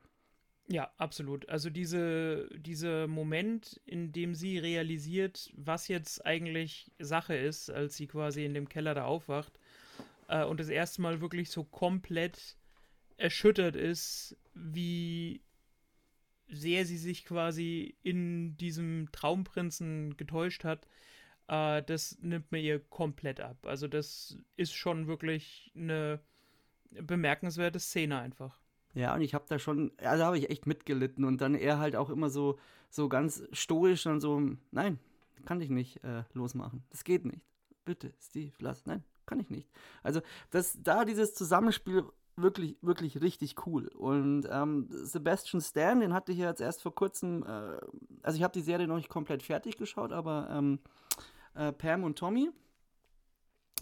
[0.68, 1.50] Ja, absolut.
[1.50, 8.08] Also diese, dieser Moment, in dem sie realisiert, was jetzt eigentlich Sache ist, als sie
[8.08, 9.60] quasi in dem Keller da aufwacht
[10.30, 12.56] äh, und das erste Mal wirklich so komplett
[13.18, 15.42] erschüttert ist, wie
[16.52, 20.88] sehr sie sich quasi in diesem Traumprinzen getäuscht hat,
[21.48, 23.66] äh, das nimmt mir ihr komplett ab.
[23.66, 26.20] Also das ist schon wirklich eine
[26.92, 28.60] bemerkenswerte Szene einfach.
[28.94, 31.80] Ja, und ich habe da schon, also da habe ich echt mitgelitten und dann er
[31.80, 32.60] halt auch immer so,
[32.90, 35.00] so ganz stoisch und so, nein,
[35.46, 36.84] kann ich nicht äh, losmachen.
[36.90, 37.42] Das geht nicht.
[37.86, 38.86] Bitte, Steve, lass.
[38.86, 39.70] Nein, kann ich nicht.
[40.04, 42.04] Also, das, da dieses Zusammenspiel
[42.36, 43.88] wirklich, wirklich richtig cool.
[43.90, 47.78] Und ähm, Sebastian Stan, den hatte ich ja jetzt erst vor kurzem, äh,
[48.24, 50.80] also ich habe die Serie noch nicht komplett fertig geschaut, aber ähm,
[51.56, 52.50] äh, Pam und Tommy,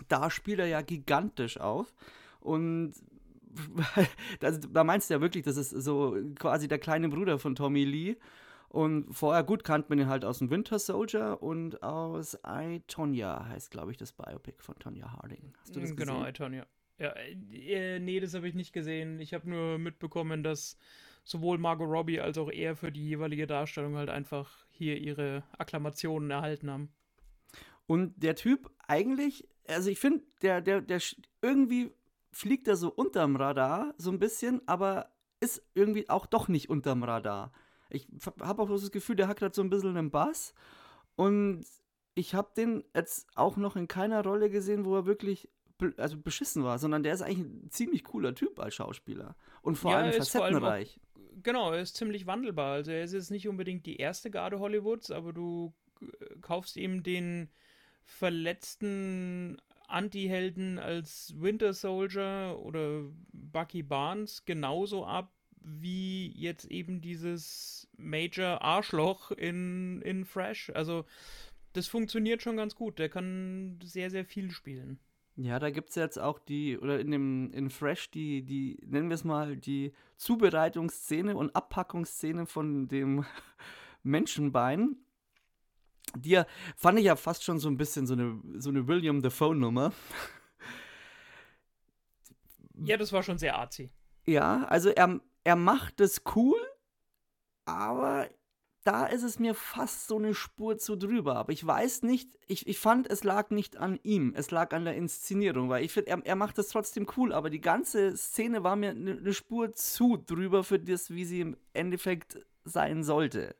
[0.08, 1.94] da spielt er ja gigantisch auf.
[2.40, 2.94] Und
[4.40, 7.84] das, da meinst du ja wirklich, das ist so quasi der kleine Bruder von Tommy
[7.86, 8.18] Lee.
[8.70, 13.48] Und vorher gut kannte man ihn halt aus dem Winter Soldier und aus I, Tonya
[13.48, 15.54] heißt, glaube ich, das Biopic von Tonya Harding.
[15.62, 16.16] Hast du das genau, gesehen?
[16.16, 16.66] Genau, I, Tonya.
[17.00, 19.20] Ja, äh, nee, das habe ich nicht gesehen.
[19.20, 20.78] Ich habe nur mitbekommen, dass
[21.24, 26.30] sowohl Margot Robbie als auch er für die jeweilige Darstellung halt einfach hier ihre Akklamationen
[26.30, 26.90] erhalten haben.
[27.88, 31.02] Und der Typ eigentlich, also ich finde, der, der, der
[31.42, 31.92] irgendwie
[32.32, 35.10] fliegt er so unterm Radar, so ein bisschen, aber
[35.40, 37.54] ist irgendwie auch doch nicht unterm Radar.
[37.90, 38.08] Ich
[38.42, 40.54] habe auch das Gefühl, der hat gerade so ein bisschen einen Bass.
[41.16, 41.66] Und
[42.14, 45.50] ich habe den jetzt auch noch in keiner Rolle gesehen, wo er wirklich
[45.98, 49.36] also beschissen war, sondern der ist eigentlich ein ziemlich cooler Typ als Schauspieler.
[49.62, 51.00] Und vor ja, allem facettenreich.
[51.02, 52.74] Vor allem auch, genau, er ist ziemlich wandelbar.
[52.74, 56.06] Also er ist jetzt nicht unbedingt die erste Garde Hollywoods, aber du äh,
[56.42, 57.50] kaufst ihm den
[58.06, 68.62] verletzten Anti-Helden als Winter Soldier oder Bucky Barnes genauso ab wie jetzt eben dieses Major
[68.62, 70.72] Arschloch in, in Fresh.
[70.74, 71.06] Also
[71.74, 73.00] das funktioniert schon ganz gut.
[73.00, 75.00] Der kann sehr, sehr viel spielen.
[75.42, 79.08] Ja, da gibt es jetzt auch die, oder in dem, in Fresh, die, die, nennen
[79.08, 83.26] wir es mal, die Zubereitungsszene und Abpackungsszene von dem
[84.04, 84.98] Menschenbein
[86.16, 89.22] die ja, fand ich ja fast schon so ein bisschen so eine, so eine William
[89.22, 89.94] Dafoe-Nummer.
[92.82, 93.92] Ja, das war schon sehr artsy.
[94.26, 96.58] Ja, also er, er macht es cool,
[97.66, 98.28] aber
[98.84, 101.36] da ist es mir fast so eine Spur zu drüber.
[101.36, 104.86] Aber ich weiß nicht, ich, ich fand, es lag nicht an ihm, es lag an
[104.86, 108.64] der Inszenierung, weil ich finde, er, er macht das trotzdem cool, aber die ganze Szene
[108.64, 113.56] war mir eine ne Spur zu drüber für das, wie sie im Endeffekt sein sollte.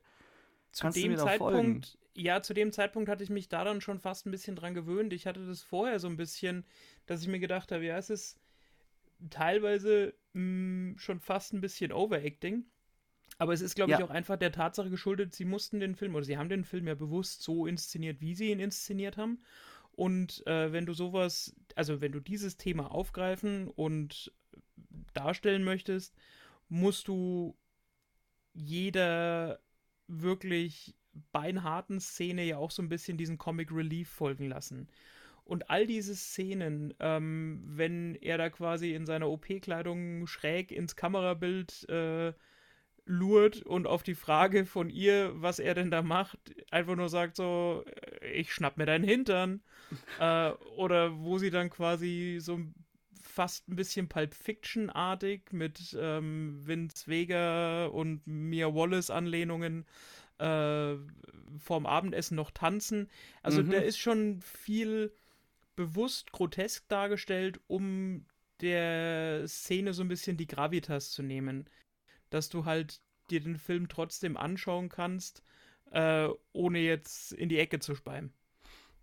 [0.72, 4.26] Zu Kannst dem Zeitpunkt, ja, zu dem Zeitpunkt hatte ich mich da dann schon fast
[4.26, 5.12] ein bisschen dran gewöhnt.
[5.12, 6.64] Ich hatte das vorher so ein bisschen,
[7.06, 8.38] dass ich mir gedacht habe, ja, es ist
[9.30, 12.64] teilweise mh, mm, schon fast ein bisschen Overacting.
[13.40, 13.98] Aber es ist, glaube ja.
[13.98, 16.86] ich, auch einfach der Tatsache geschuldet, sie mussten den Film, oder sie haben den Film
[16.86, 19.38] ja bewusst so inszeniert, wie sie ihn inszeniert haben.
[19.92, 24.30] Und äh, wenn du sowas, also wenn du dieses Thema aufgreifen und
[25.14, 26.14] darstellen möchtest,
[26.68, 27.56] musst du
[28.52, 29.58] jeder
[30.06, 30.94] wirklich
[31.32, 34.86] beinharten Szene ja auch so ein bisschen diesen Comic Relief folgen lassen.
[35.44, 41.88] Und all diese Szenen, ähm, wenn er da quasi in seiner OP-Kleidung schräg ins Kamerabild
[41.88, 42.34] äh,
[43.06, 46.38] lurt und auf die Frage von ihr, was er denn da macht,
[46.70, 47.84] einfach nur sagt so,
[48.32, 49.62] ich schnapp mir deinen Hintern.
[50.20, 52.60] äh, oder wo sie dann quasi so
[53.20, 59.86] fast ein bisschen Pulp Fiction-artig mit ähm, Vince Vega und Mia Wallace-Anlehnungen
[60.38, 60.94] äh,
[61.58, 63.08] vorm Abendessen noch tanzen.
[63.42, 63.70] Also mhm.
[63.70, 65.12] da ist schon viel
[65.76, 68.26] bewusst grotesk dargestellt, um
[68.60, 71.68] der Szene so ein bisschen die Gravitas zu nehmen
[72.30, 75.42] dass du halt dir den Film trotzdem anschauen kannst,
[75.92, 78.32] äh, ohne jetzt in die Ecke zu speien.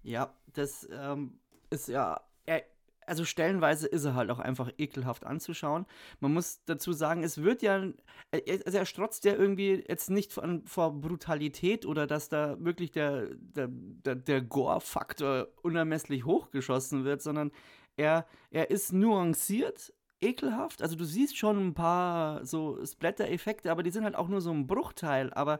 [0.04, 2.22] Ja, das ähm, ist ja.
[2.46, 2.64] Er,
[3.06, 5.86] also stellenweise ist er halt auch einfach ekelhaft anzuschauen.
[6.20, 7.90] Man muss dazu sagen, es wird ja,
[8.34, 13.30] also er strotzt ja irgendwie jetzt nicht von, vor Brutalität oder dass da wirklich der,
[13.36, 17.52] der, der, der Gore-Faktor unermesslich hochgeschossen wird, sondern
[17.96, 20.82] er, er ist nuanciert, ekelhaft.
[20.82, 24.52] Also du siehst schon ein paar so Splatter-Effekte, aber die sind halt auch nur so
[24.52, 25.32] ein Bruchteil.
[25.34, 25.60] Aber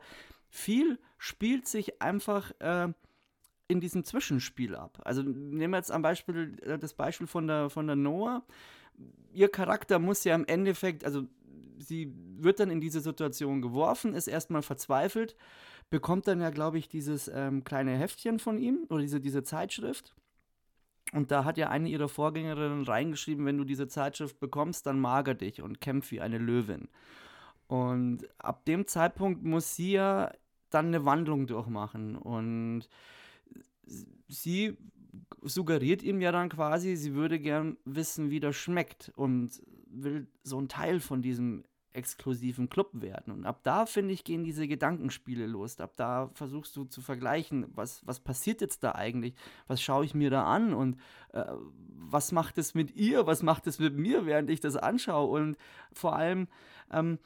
[0.50, 2.90] viel spielt sich einfach äh,
[3.68, 5.00] in diesem Zwischenspiel ab.
[5.04, 8.44] Also nehmen wir jetzt am Beispiel äh, das Beispiel von der, von der Noah.
[9.34, 11.24] Ihr Charakter muss ja im Endeffekt, also
[11.78, 15.36] sie wird dann in diese Situation geworfen, ist erstmal verzweifelt,
[15.90, 20.16] bekommt dann ja, glaube ich, dieses ähm, kleine Heftchen von ihm oder diese, diese Zeitschrift
[21.14, 25.34] und da hat ja eine ihrer Vorgängerinnen reingeschrieben, wenn du diese Zeitschrift bekommst, dann mager
[25.34, 26.90] dich und kämpf wie eine Löwin.
[27.68, 30.32] Und ab dem Zeitpunkt muss sie ja
[30.70, 32.16] dann eine Wandlung durchmachen.
[32.16, 32.90] Und
[34.28, 34.78] sie
[35.42, 40.60] suggeriert ihm ja dann quasi, sie würde gern wissen, wie das schmeckt und will so
[40.60, 41.64] ein Teil von diesem
[41.98, 43.34] exklusiven Club werden.
[43.34, 45.80] Und ab da, finde ich, gehen diese Gedankenspiele los.
[45.82, 49.34] Ab da versuchst du zu vergleichen, was, was passiert jetzt da eigentlich?
[49.68, 50.74] Was schaue ich mir da an?
[50.74, 50.98] Und
[51.34, 51.44] äh,
[51.90, 53.26] was macht es mit ihr?
[53.28, 55.42] Was macht es mit mir, während ich das anschaue?
[55.42, 55.58] Und
[55.92, 56.48] vor allem,
[56.92, 57.20] ähm,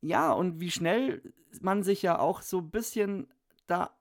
[0.00, 3.26] ja, und wie schnell man sich ja auch so ein bisschen
[3.66, 3.95] da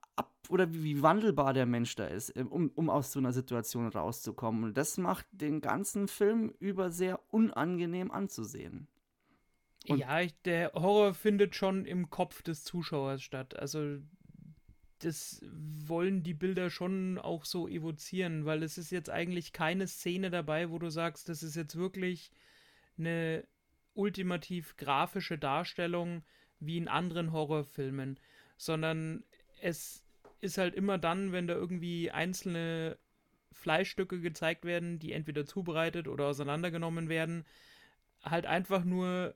[0.50, 4.64] oder wie wandelbar der Mensch da ist, ähm, um, um aus so einer Situation rauszukommen.
[4.64, 8.88] Und das macht den ganzen Film über sehr unangenehm anzusehen.
[9.88, 13.58] Und ja, ich, der Horror findet schon im Kopf des Zuschauers statt.
[13.58, 14.00] Also
[15.00, 20.30] das wollen die Bilder schon auch so evozieren, weil es ist jetzt eigentlich keine Szene
[20.30, 22.32] dabei, wo du sagst, das ist jetzt wirklich
[22.98, 23.46] eine
[23.94, 26.24] ultimativ grafische Darstellung
[26.60, 28.20] wie in anderen Horrorfilmen,
[28.58, 29.24] sondern
[29.62, 30.05] es
[30.42, 32.98] ist halt immer dann, wenn da irgendwie einzelne
[33.52, 37.46] Fleischstücke gezeigt werden, die entweder zubereitet oder auseinandergenommen werden,
[38.24, 39.36] halt einfach nur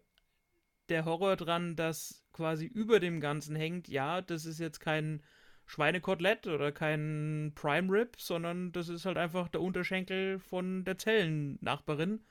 [0.90, 5.22] der Horror dran, dass quasi über dem Ganzen hängt, ja, das ist jetzt kein
[5.66, 12.26] Schweinekotelett oder kein Prime Rib, sondern das ist halt einfach der Unterschenkel von der Zellennachbarin.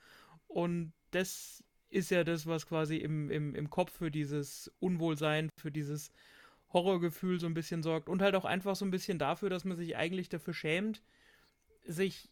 [0.47, 5.71] Und das ist ja das, was quasi im, im, im Kopf für dieses Unwohlsein, für
[5.71, 6.11] dieses
[6.71, 8.09] Horrorgefühl so ein bisschen sorgt.
[8.09, 11.01] Und halt auch einfach so ein bisschen dafür, dass man sich eigentlich dafür schämt,
[11.85, 12.29] sich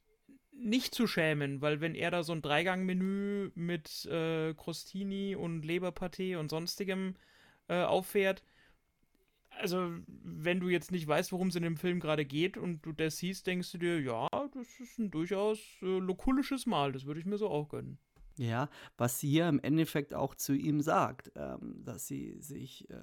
[0.52, 6.38] nicht zu schämen, weil wenn er da so ein Dreigang-Menü mit äh, Crostini und Leberpaté
[6.38, 7.16] und sonstigem
[7.68, 8.44] äh, auffährt,
[9.50, 12.92] also wenn du jetzt nicht weißt, worum es in dem Film gerade geht und du
[12.92, 17.20] das siehst, denkst du dir, ja, das ist ein durchaus äh, lokulisches Mal, das würde
[17.20, 18.00] ich mir so auch gönnen.
[18.38, 23.02] Ja, was sie ja im Endeffekt auch zu ihm sagt, ähm, dass sie sich äh,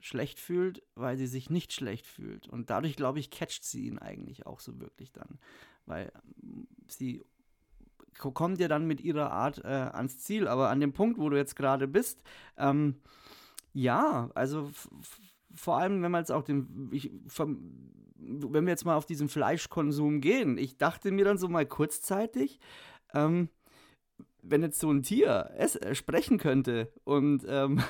[0.00, 2.48] schlecht fühlt, weil sie sich nicht schlecht fühlt.
[2.48, 5.38] Und dadurch, glaube ich, catcht sie ihn eigentlich auch so wirklich dann.
[5.84, 6.10] Weil
[6.42, 7.22] ähm, sie
[8.16, 10.48] kommt ja dann mit ihrer Art äh, ans Ziel.
[10.48, 12.22] Aber an dem Punkt, wo du jetzt gerade bist,
[12.56, 12.96] ähm,
[13.72, 14.70] ja, also
[15.54, 20.20] vor allem, wenn man jetzt auch den, ich, wenn wir jetzt mal auf diesen Fleischkonsum
[20.20, 22.60] gehen, ich dachte mir dann so mal kurzzeitig,
[23.14, 23.48] ähm,
[24.42, 27.82] wenn jetzt so ein Tier es, äh, sprechen könnte und ähm,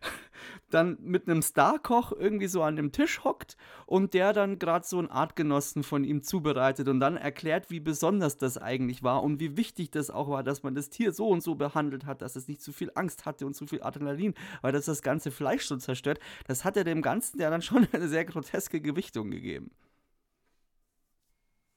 [0.70, 3.56] dann mit einem Starkoch irgendwie so an dem Tisch hockt
[3.86, 8.36] und der dann gerade so einen Artgenossen von ihm zubereitet und dann erklärt, wie besonders
[8.36, 11.42] das eigentlich war und wie wichtig das auch war, dass man das Tier so und
[11.42, 14.72] so behandelt hat, dass es nicht zu viel Angst hatte und zu viel Adrenalin, weil
[14.72, 16.18] das das ganze Fleisch so zerstört.
[16.46, 19.70] Das hat er dem Ganzen ja dann schon eine sehr groteske Gewichtung gegeben.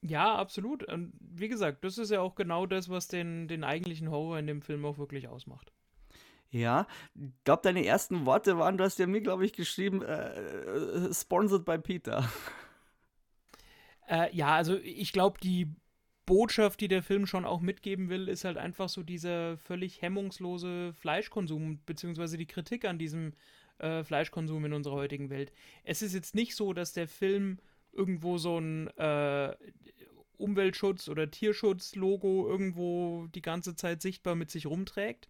[0.02, 0.84] Ja, absolut.
[0.84, 4.46] Und wie gesagt, das ist ja auch genau das, was den, den eigentlichen Horror in
[4.46, 5.72] dem Film auch wirklich ausmacht.
[6.50, 10.34] Ja, ich glaube, deine ersten Worte waren, du hast ja mir, glaube ich, geschrieben, äh,
[10.34, 12.28] äh, sponsored by Peter.
[14.08, 15.72] Äh, ja, also ich glaube, die
[16.26, 20.92] Botschaft, die der Film schon auch mitgeben will, ist halt einfach so dieser völlig hemmungslose
[20.94, 23.34] Fleischkonsum, beziehungsweise die Kritik an diesem
[23.78, 25.52] äh, Fleischkonsum in unserer heutigen Welt.
[25.84, 27.58] Es ist jetzt nicht so, dass der Film
[27.92, 29.54] irgendwo so ein äh,
[30.38, 35.28] Umweltschutz- oder Tierschutz-Logo irgendwo die ganze Zeit sichtbar mit sich rumträgt.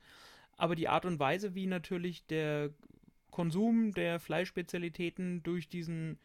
[0.57, 2.71] Aber die Art und Weise, wie natürlich der
[3.31, 6.19] Konsum der Fleischspezialitäten durch diesen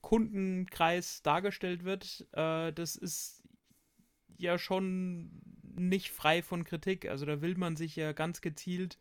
[0.00, 3.42] Kundenkreis dargestellt wird, äh, das ist
[4.36, 5.30] ja schon
[5.74, 7.08] nicht frei von Kritik.
[7.08, 8.98] Also da will man sich ja ganz gezielt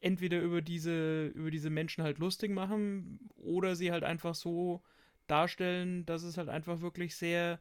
[0.00, 4.82] entweder über diese, über diese Menschen halt lustig machen oder sie halt einfach so
[5.30, 7.60] darstellen, dass es halt einfach wirklich sehr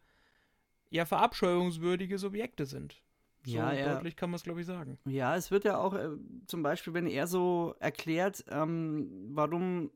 [0.89, 3.01] ja verabscheuungswürdige Subjekte sind.
[3.45, 3.93] So ja, ja.
[3.93, 4.97] deutlich kann man es, glaube ich, sagen.
[5.05, 6.09] Ja, es wird ja auch äh,
[6.47, 9.91] zum Beispiel, wenn er so erklärt, ähm, warum,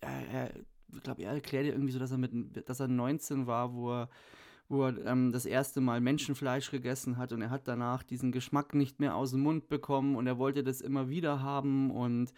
[0.00, 0.50] äh,
[0.94, 3.92] ich glaube, er erklärt ja irgendwie so, dass er mit, dass er 19 war, wo
[3.92, 4.08] er
[4.68, 8.74] wo er ähm, das erste Mal Menschenfleisch gegessen hat und er hat danach diesen Geschmack
[8.74, 12.32] nicht mehr aus dem Mund bekommen und er wollte das immer wieder haben und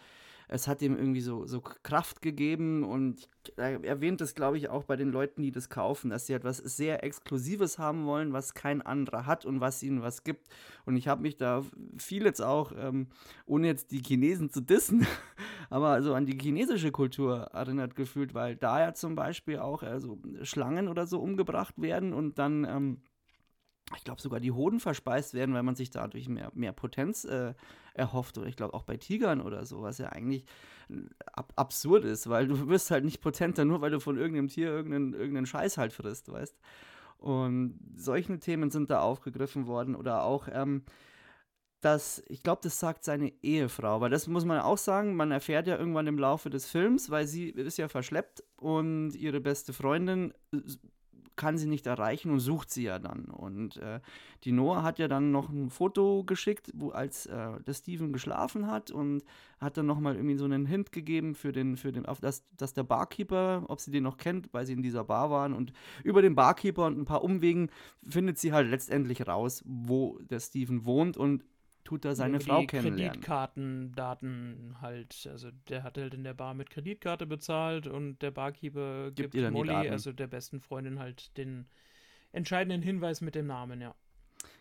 [0.47, 4.83] es hat ihm irgendwie so, so Kraft gegeben und er erwähnt es, glaube ich, auch
[4.83, 8.81] bei den Leuten, die das kaufen, dass sie etwas sehr Exklusives haben wollen, was kein
[8.81, 10.47] anderer hat und was ihnen was gibt.
[10.85, 11.63] Und ich habe mich da
[11.97, 13.07] viel jetzt auch, ähm,
[13.45, 15.05] ohne jetzt die Chinesen zu dissen,
[15.69, 20.19] aber so an die chinesische Kultur erinnert gefühlt, weil da ja zum Beispiel auch also
[20.43, 23.01] Schlangen oder so umgebracht werden und dann ähm,
[23.95, 27.53] ich glaube sogar die Hoden verspeist werden, weil man sich dadurch mehr, mehr Potenz äh,
[27.93, 28.37] erhofft.
[28.37, 30.43] Oder ich glaube auch bei Tigern oder so, was ja eigentlich
[30.89, 30.95] äh,
[31.31, 34.69] ab absurd ist, weil du wirst halt nicht potenter, nur weil du von irgendeinem Tier
[34.69, 36.57] irgendeinen, irgendeinen Scheiß halt frisst, weißt.
[37.17, 39.95] Und solche Themen sind da aufgegriffen worden.
[39.95, 40.83] Oder auch, ähm,
[41.79, 45.67] dass, ich glaube, das sagt seine Ehefrau, weil das muss man auch sagen, man erfährt
[45.67, 50.33] ja irgendwann im Laufe des Films, weil sie ist ja verschleppt und ihre beste Freundin
[51.37, 53.25] kann sie nicht erreichen und sucht sie ja dann.
[53.25, 54.01] Und äh,
[54.43, 58.67] die Noah hat ja dann noch ein Foto geschickt, wo als äh, der Steven geschlafen
[58.67, 59.23] hat und
[59.61, 62.73] hat dann nochmal irgendwie so einen Hint gegeben für den, für den, auf das, dass
[62.73, 65.53] der Barkeeper, ob sie den noch kennt, weil sie in dieser Bar waren.
[65.53, 65.71] Und
[66.03, 67.69] über den Barkeeper und ein paar Umwegen
[68.07, 71.43] findet sie halt letztendlich raus, wo der Steven wohnt und
[71.87, 73.13] tut er seine Frau kennenlernen.
[73.13, 75.25] Kreditkartendaten halt.
[75.31, 79.51] Also der hat halt in der Bar mit Kreditkarte bezahlt und der Barkeeper Gibt gibt,
[79.51, 81.65] Molly, also der besten Freundin, halt den
[82.33, 83.95] entscheidenden Hinweis mit dem Namen, ja.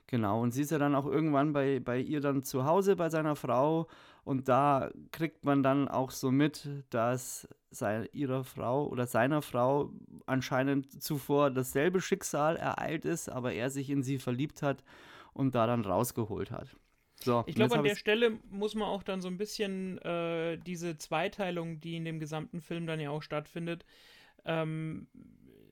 [0.07, 3.09] Genau, und sie ist ja dann auch irgendwann bei, bei ihr dann zu Hause bei
[3.09, 3.89] seiner Frau
[4.23, 9.91] und da kriegt man dann auch so mit, dass sei, ihrer Frau oder seiner Frau
[10.27, 14.85] anscheinend zuvor dasselbe Schicksal ereilt ist, aber er sich in sie verliebt hat
[15.33, 16.77] und da dann rausgeholt hat.
[17.27, 20.97] So, Ich glaube, an der Stelle muss man auch dann so ein bisschen äh, diese
[20.97, 23.85] Zweiteilung, die in dem gesamten Film dann ja auch stattfindet,
[24.45, 25.09] ähm,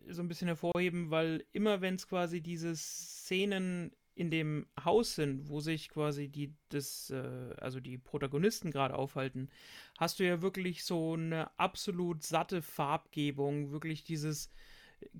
[0.08, 5.48] so ein bisschen hervorheben, weil immer wenn es quasi diese Szenen in dem Haus sind,
[5.48, 9.48] wo sich quasi die, das, äh, also die Protagonisten gerade aufhalten,
[9.96, 14.50] hast du ja wirklich so eine absolut satte Farbgebung, wirklich dieses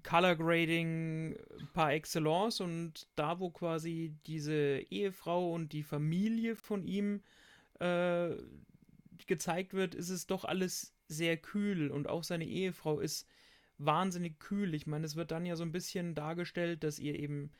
[0.02, 1.36] Color Grading
[1.72, 7.20] par excellence und da, wo quasi diese Ehefrau und die Familie von ihm
[7.80, 8.30] äh,
[9.26, 13.26] gezeigt wird, ist es doch alles sehr kühl und auch seine Ehefrau ist
[13.78, 14.74] wahnsinnig kühl.
[14.74, 17.50] Ich meine, es wird dann ja so ein bisschen dargestellt, dass ihr eben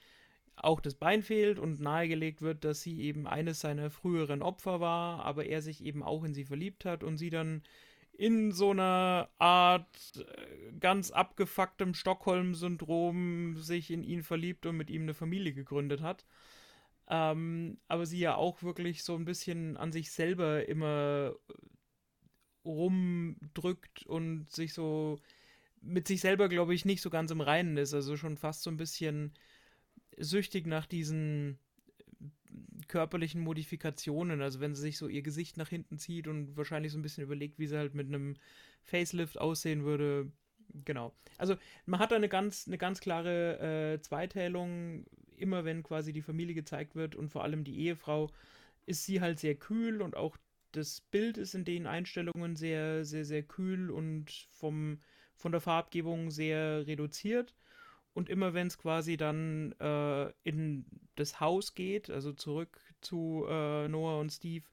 [0.57, 5.25] auch das Bein fehlt und nahegelegt wird, dass sie eben eines seiner früheren Opfer war,
[5.25, 7.63] aber er sich eben auch in sie verliebt hat und sie dann
[8.17, 15.03] in so einer Art äh, ganz abgefucktem Stockholm-Syndrom sich in ihn verliebt und mit ihm
[15.03, 16.25] eine Familie gegründet hat.
[17.09, 21.35] Ähm, aber sie ja auch wirklich so ein bisschen an sich selber immer
[22.65, 25.19] rumdrückt und sich so
[25.83, 27.93] mit sich selber, glaube ich, nicht so ganz im Reinen ist.
[27.93, 29.35] Also schon fast so ein bisschen
[30.17, 31.59] süchtig nach diesen
[32.89, 34.41] körperlichen Modifikationen.
[34.43, 37.25] Also wenn sie sich so ihr Gesicht nach hinten zieht und wahrscheinlich so ein bisschen
[37.25, 38.37] überlegt, wie sie halt mit einem
[38.83, 40.31] Facelift aussehen würde.
[40.85, 41.13] Genau.
[41.39, 45.05] Also man hat da eine ganz, eine ganz klare äh, Zweiteilung.
[45.37, 48.31] Immer wenn quasi die Familie gezeigt wird und vor allem die Ehefrau,
[48.87, 50.37] ist sie halt sehr kühl und auch
[50.73, 54.99] das Bild ist in den Einstellungen sehr, sehr, sehr kühl und vom,
[55.35, 57.55] von der Farbgebung sehr reduziert.
[58.15, 60.87] Und immer wenn es quasi dann äh, in
[61.17, 64.65] das Haus geht, also zurück zu äh, Noah und Steve,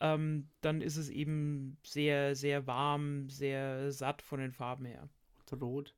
[0.00, 5.08] ähm, dann ist es eben sehr, sehr warm, sehr satt von den Farben her.
[5.60, 5.94] Rot.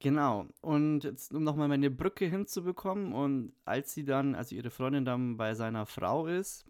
[0.00, 0.46] Genau.
[0.60, 5.36] Und jetzt, um nochmal meine Brücke hinzubekommen, und als sie dann, also ihre Freundin dann
[5.36, 6.66] bei seiner Frau ist,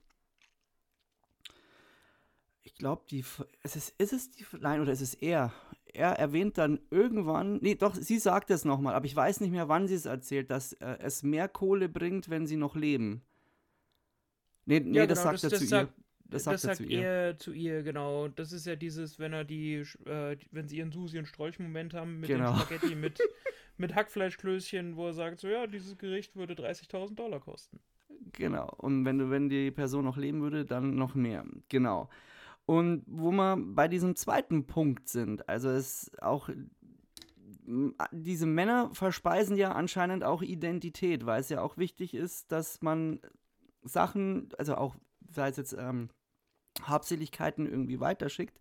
[2.63, 3.25] ich glaube, die,
[3.63, 5.53] es ist, ist es die, nein, oder ist es er?
[5.95, 9.68] Er erwähnt dann irgendwann, nee, doch, sie sagt es nochmal, aber ich weiß nicht mehr,
[9.68, 13.22] wann sie es erzählt, dass äh, es mehr Kohle bringt, wenn sie noch leben.
[14.64, 16.03] Nee, nee ja, das genau, sagt das, er das zu sagt, ihr.
[16.24, 17.03] Das sagt, das sagt er, zu, ihr.
[17.03, 18.28] er zu ihr, genau.
[18.28, 22.20] Das ist ja dieses, wenn er die, äh, wenn sie ihren Susi- und Strolch-Moment haben
[22.20, 22.53] mit genau.
[22.53, 23.20] dem Spaghetti mit,
[23.76, 27.80] mit Hackfleischklößchen, wo er sagt, so ja, dieses Gericht würde 30.000 Dollar kosten.
[28.32, 28.72] Genau.
[28.78, 31.45] Und wenn, du, wenn die Person noch leben würde, dann noch mehr.
[31.68, 32.09] Genau.
[32.67, 36.49] Und wo wir bei diesem zweiten Punkt sind, also es auch
[38.11, 43.21] diese Männer verspeisen ja anscheinend auch Identität, weil es ja auch wichtig ist, dass man
[43.83, 44.97] Sachen, also auch
[45.31, 46.11] sei es jetzt ähm,
[46.83, 48.59] Habseligkeiten irgendwie weiterschickt.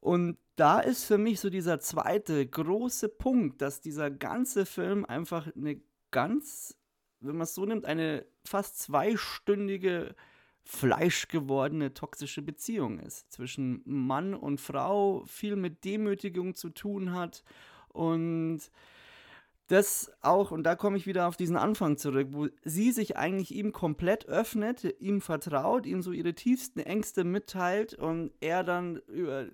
[0.00, 5.48] Und da ist für mich so dieser zweite große Punkt, dass dieser ganze Film einfach
[5.56, 6.76] eine ganz,
[7.20, 10.14] wenn man es so nimmt, eine fast zweistündige
[10.70, 17.42] fleischgewordene toxische Beziehung ist zwischen Mann und Frau, viel mit Demütigung zu tun hat
[17.88, 18.60] und
[19.68, 23.54] das auch, und da komme ich wieder auf diesen Anfang zurück, wo sie sich eigentlich
[23.54, 29.46] ihm komplett öffnet, ihm vertraut, ihm so ihre tiefsten Ängste mitteilt und er dann über,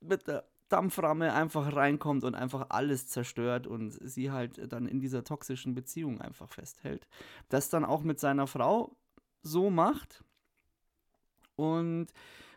[0.00, 5.24] mit der Dampframme einfach reinkommt und einfach alles zerstört und sie halt dann in dieser
[5.24, 7.08] toxischen Beziehung einfach festhält.
[7.48, 8.96] Das dann auch mit seiner Frau
[9.42, 10.24] so macht.
[11.56, 12.08] Und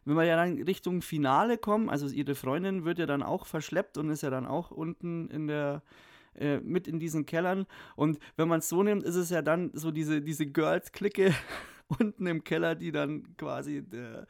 [0.05, 3.97] wenn wir ja dann Richtung Finale kommen, also ihre Freundin wird ja dann auch verschleppt
[3.97, 5.81] und ist ja dann auch unten in der
[6.39, 7.65] äh, mit in diesen Kellern.
[7.95, 11.33] Und wenn man es so nimmt, ist es ja dann so diese, diese Girls-Clique
[11.99, 14.27] unten im Keller, die dann quasi der,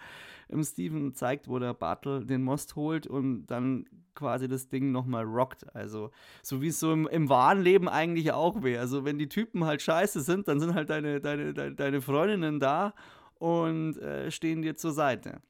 [0.47, 5.25] im Steven zeigt, wo der Bartel den Most holt und dann quasi das Ding nochmal
[5.25, 5.75] rockt.
[5.75, 6.11] Also,
[6.41, 8.79] so wie es so im, im wahren Leben eigentlich auch wäre.
[8.79, 12.59] Also, wenn die Typen halt scheiße sind, dann sind halt deine, deine, deine, deine Freundinnen
[12.59, 12.93] da
[13.39, 15.41] und äh, stehen dir zur Seite.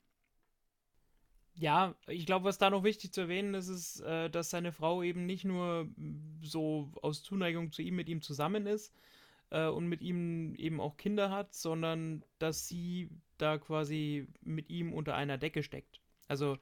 [1.59, 5.01] Ja, ich glaube, was da noch wichtig zu erwähnen ist, ist, äh, dass seine Frau
[5.01, 5.87] eben nicht nur
[6.41, 8.93] so aus Zuneigung zu ihm mit ihm zusammen ist
[9.49, 13.09] äh, und mit ihm eben auch Kinder hat, sondern dass sie
[13.39, 15.99] da quasi mit ihm unter einer Decke steckt.
[16.27, 16.59] Also,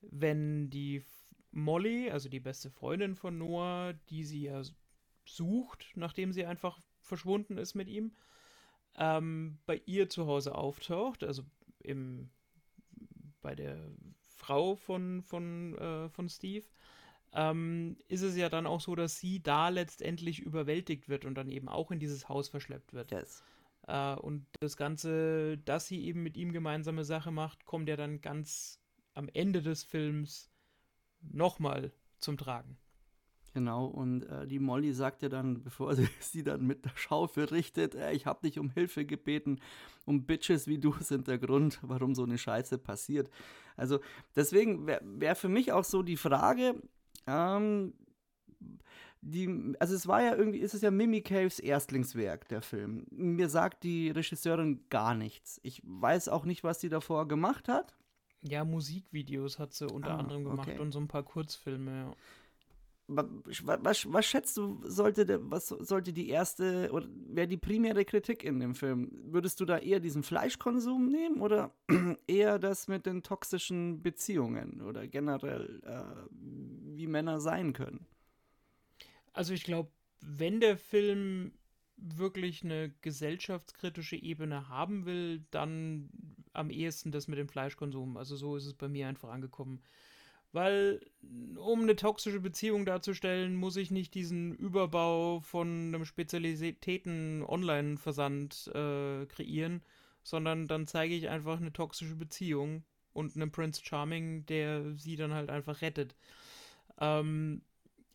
[0.00, 1.04] wenn die
[1.52, 4.62] Molly, also die beste Freundin von Noah, die sie ja
[5.26, 8.12] sucht, nachdem sie einfach verschwunden ist mit ihm,
[9.00, 11.42] ähm, bei ihr zu Hause auftaucht, also
[11.82, 12.28] im,
[13.40, 13.78] bei der
[14.36, 16.66] Frau von, von, äh, von Steve,
[17.32, 21.48] ähm, ist es ja dann auch so, dass sie da letztendlich überwältigt wird und dann
[21.48, 23.10] eben auch in dieses Haus verschleppt wird.
[23.10, 23.42] Yes.
[23.86, 28.20] Äh, und das Ganze, dass sie eben mit ihm gemeinsame Sache macht, kommt ja dann
[28.20, 28.78] ganz
[29.14, 30.50] am Ende des Films
[31.22, 32.76] nochmal zum Tragen.
[33.52, 37.44] Genau, und äh, die Molly sagt ja dann, bevor sie sie dann mit der Schaufel
[37.44, 39.60] richtet, äh, ich habe dich um Hilfe gebeten,
[40.04, 43.28] um Bitches wie du sind der Grund, warum so eine Scheiße passiert.
[43.76, 44.00] Also
[44.36, 46.80] deswegen wäre wär für mich auch so die Frage,
[47.26, 47.94] ähm,
[49.22, 53.06] die, also es war ja irgendwie, ist es ja Mimi Caves Erstlingswerk, der Film.
[53.10, 55.60] Mir sagt die Regisseurin gar nichts.
[55.62, 57.96] Ich weiß auch nicht, was sie davor gemacht hat.
[58.42, 60.78] Ja, Musikvideos hat sie unter ah, anderem gemacht okay.
[60.78, 62.12] und so ein paar Kurzfilme, ja
[63.16, 68.44] was, was, schätzt du, sollte, der, was sollte die erste oder wäre die primäre Kritik
[68.44, 69.10] in dem Film?
[69.24, 71.74] Würdest du da eher diesen Fleischkonsum nehmen oder
[72.26, 78.06] eher das mit den toxischen Beziehungen oder generell, äh, wie Männer sein können?
[79.32, 79.90] Also ich glaube,
[80.20, 81.52] wenn der Film
[81.96, 86.08] wirklich eine gesellschaftskritische Ebene haben will, dann
[86.52, 88.16] am ehesten das mit dem Fleischkonsum.
[88.16, 89.82] Also so ist es bei mir einfach angekommen.
[90.52, 91.00] Weil,
[91.56, 99.84] um eine toxische Beziehung darzustellen, muss ich nicht diesen Überbau von einem Spezialitäten-Online-Versand äh, kreieren,
[100.24, 102.82] sondern dann zeige ich einfach eine toxische Beziehung
[103.12, 106.16] und einen Prince Charming, der sie dann halt einfach rettet.
[106.98, 107.62] Ähm,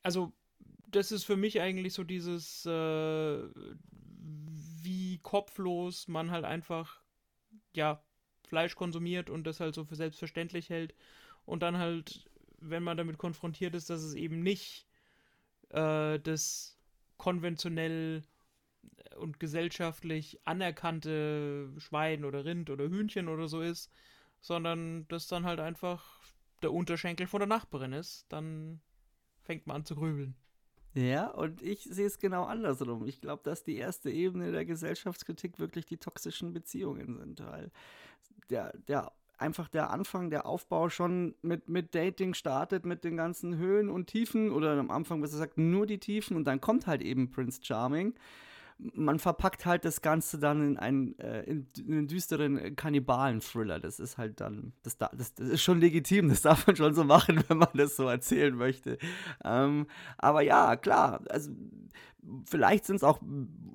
[0.04, 0.34] also,
[0.88, 3.44] das ist für mich eigentlich so dieses, äh,
[4.82, 7.02] wie kopflos man halt einfach,
[7.74, 8.04] ja,
[8.46, 10.94] Fleisch konsumiert und das halt so für selbstverständlich hält
[11.46, 12.30] und dann halt,
[12.60, 14.88] wenn man damit konfrontiert ist, dass es eben nicht
[15.70, 16.78] äh, das
[17.18, 18.24] konventionell
[19.18, 23.92] und gesellschaftlich anerkannte Schwein oder Rind oder Hühnchen oder so ist,
[24.42, 26.22] sondern das dann halt einfach
[26.62, 28.82] der Unterschenkel von der Nachbarin ist, dann
[29.44, 30.36] fängt man an zu grübeln.
[30.94, 33.06] Ja, und ich sehe es genau andersrum.
[33.06, 37.70] Ich glaube, dass die erste Ebene der Gesellschaftskritik wirklich die toxischen Beziehungen sind, weil
[38.50, 43.58] der, der einfach der Anfang, der Aufbau schon mit, mit Dating startet, mit den ganzen
[43.58, 46.88] Höhen und Tiefen oder am Anfang, was er sagt, nur die Tiefen und dann kommt
[46.88, 48.14] halt eben Prince Charming
[48.78, 53.80] man verpackt halt das Ganze dann in einen, äh, in, in einen düsteren Kannibalen-Thriller.
[53.80, 57.04] Das ist halt dann, das, das, das, ist schon legitim, das darf man schon so
[57.04, 58.98] machen, wenn man das so erzählen möchte.
[59.44, 61.52] Ähm, aber ja, klar, also
[62.46, 63.22] vielleicht sind es auch,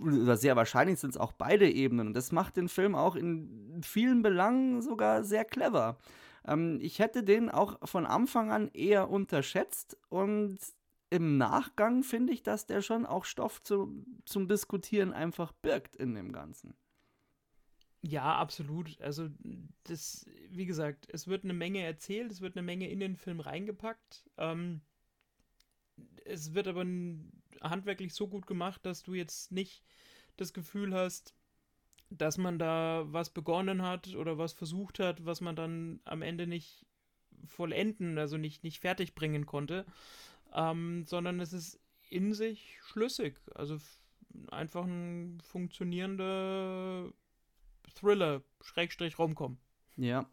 [0.01, 2.09] oder sehr wahrscheinlich sind es auch beide Ebenen.
[2.09, 5.99] Und das macht den Film auch in vielen Belangen sogar sehr clever.
[6.47, 10.59] Ähm, ich hätte den auch von Anfang an eher unterschätzt und
[11.11, 16.15] im Nachgang finde ich, dass der schon auch Stoff zu, zum Diskutieren einfach birgt in
[16.15, 16.75] dem Ganzen.
[18.03, 18.99] Ja, absolut.
[19.01, 19.29] Also,
[19.83, 23.41] das, wie gesagt, es wird eine Menge erzählt, es wird eine Menge in den Film
[23.41, 24.25] reingepackt.
[24.39, 24.81] Ähm,
[26.25, 26.87] es wird aber
[27.61, 29.83] handwerklich so gut gemacht, dass du jetzt nicht
[30.37, 31.35] das Gefühl hast,
[32.09, 36.47] dass man da was begonnen hat oder was versucht hat, was man dann am Ende
[36.47, 36.87] nicht
[37.47, 39.85] vollenden, also nicht, nicht fertig bringen konnte
[40.55, 43.41] ähm, sondern es ist in sich schlüssig.
[43.55, 43.79] Also
[44.51, 47.13] einfach ein funktionierender
[47.95, 49.59] Thriller, Schrägstrich Romcom.
[49.97, 50.27] Ja.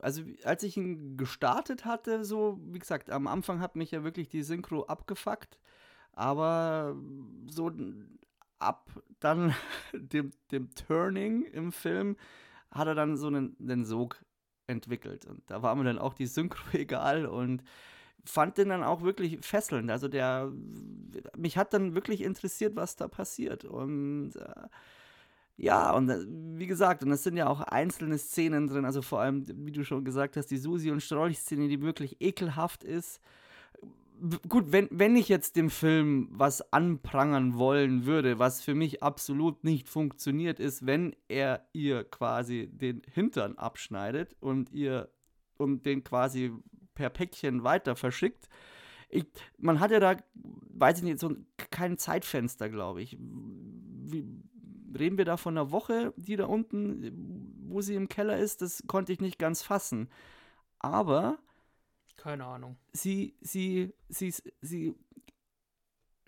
[0.00, 4.28] Also als ich ihn gestartet hatte, so, wie gesagt, am Anfang hat mich ja wirklich
[4.28, 5.58] die Synchro abgefuckt,
[6.12, 6.96] aber
[7.50, 7.72] so
[8.58, 8.90] ab
[9.20, 9.54] dann
[9.92, 12.16] dem, dem Turning im Film
[12.70, 14.24] hat er dann so einen, einen Sog
[14.66, 15.24] entwickelt.
[15.26, 17.62] Und da war mir dann auch die Synchro egal und
[18.28, 19.90] fand den dann auch wirklich fesselnd.
[19.90, 20.52] Also der,
[21.36, 23.64] mich hat dann wirklich interessiert, was da passiert.
[23.64, 24.68] Und äh,
[25.56, 29.20] ja, und äh, wie gesagt, und es sind ja auch einzelne Szenen drin, also vor
[29.20, 33.20] allem, wie du schon gesagt hast, die Susi und Strolch-Szene, die wirklich ekelhaft ist.
[34.48, 39.62] Gut, wenn, wenn ich jetzt dem Film was anprangern wollen würde, was für mich absolut
[39.64, 45.08] nicht funktioniert, ist, wenn er ihr quasi den Hintern abschneidet und ihr
[45.56, 46.52] und den quasi
[46.98, 48.48] per Päckchen weiter verschickt.
[49.08, 49.24] Ich,
[49.56, 51.36] man hat ja da, weiß ich nicht, so
[51.70, 53.16] kein Zeitfenster, glaube ich.
[53.20, 54.26] Wie,
[54.98, 58.62] reden wir da von einer Woche, die da unten, wo sie im Keller ist?
[58.62, 60.08] Das konnte ich nicht ganz fassen.
[60.80, 61.38] Aber.
[62.16, 62.76] Keine Ahnung.
[62.92, 64.96] Sie, sie, sie, sie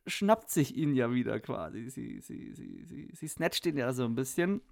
[0.07, 1.91] schnappt sich ihn ja wieder quasi.
[1.91, 4.63] Sie, sie, sie, sie, sie snatcht ihn ja so ein bisschen.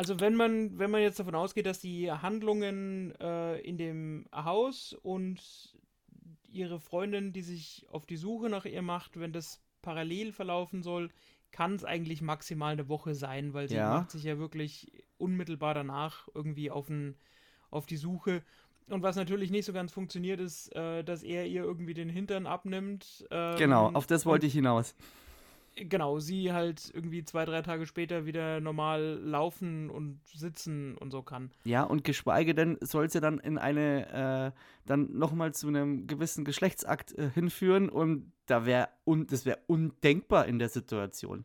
[0.00, 4.94] Also wenn man, wenn man jetzt davon ausgeht, dass die Handlungen äh, in dem Haus
[4.94, 5.42] und
[6.48, 11.10] ihre Freundin, die sich auf die Suche nach ihr macht, wenn das parallel verlaufen soll,
[11.50, 13.92] kann es eigentlich maximal eine Woche sein, weil sie ja.
[13.92, 17.18] macht sich ja wirklich unmittelbar danach irgendwie auf, ein,
[17.70, 18.42] auf die Suche.
[18.88, 22.46] Und was natürlich nicht so ganz funktioniert, ist, äh, dass er ihr irgendwie den Hintern
[22.46, 23.26] abnimmt.
[23.30, 24.94] Ähm, genau, auf das wollte ich hinaus
[25.88, 31.22] genau, sie halt irgendwie zwei, drei Tage später wieder normal laufen und sitzen und so
[31.22, 31.50] kann.
[31.64, 36.44] Ja, und geschweige denn soll sie dann in eine, äh, dann nochmal zu einem gewissen
[36.44, 41.44] Geschlechtsakt äh, hinführen und da wäre, un das wäre undenkbar in der Situation.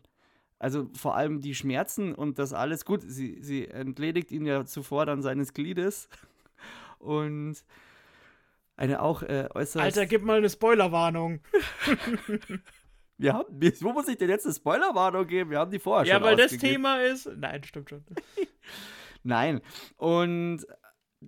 [0.57, 5.05] Also vor allem die Schmerzen und das alles, gut, sie, sie entledigt ihn ja zuvor
[5.05, 6.09] dann seines Gliedes
[6.99, 7.63] und
[8.77, 9.83] eine auch äh, äußerst...
[9.83, 11.39] Alter, gib mal eine Spoilerwarnung.
[13.17, 15.49] Wir haben, wo muss ich denn jetzt eine Spoilerwarnung geben?
[15.51, 17.29] Wir haben die vorher ja, schon Ja, weil das Thema ist.
[17.37, 18.03] Nein, stimmt schon.
[19.23, 19.61] Nein.
[19.97, 20.65] Und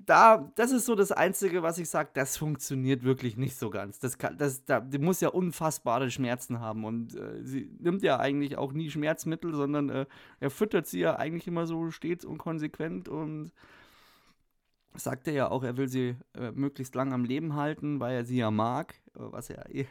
[0.06, 4.00] da, das ist so das Einzige, was ich sage, das funktioniert wirklich nicht so ganz.
[4.00, 8.20] Das kann, das, da, die muss ja unfassbare Schmerzen haben und äh, sie nimmt ja
[8.20, 10.06] eigentlich auch nie Schmerzmittel, sondern äh,
[10.40, 13.52] er füttert sie ja eigentlich immer so stets und konsequent und
[14.94, 18.38] sagte ja auch, er will sie äh, möglichst lang am Leben halten, weil er sie
[18.38, 19.88] ja mag, was er eh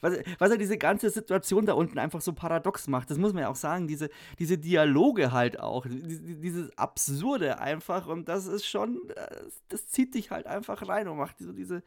[0.00, 3.10] was, was ja diese ganze Situation da unten einfach so paradox macht.
[3.10, 8.28] Das muss man ja auch sagen, diese, diese Dialoge halt auch, dieses Absurde einfach und
[8.28, 11.82] das ist schon, das, das zieht dich halt einfach rein und macht so diese,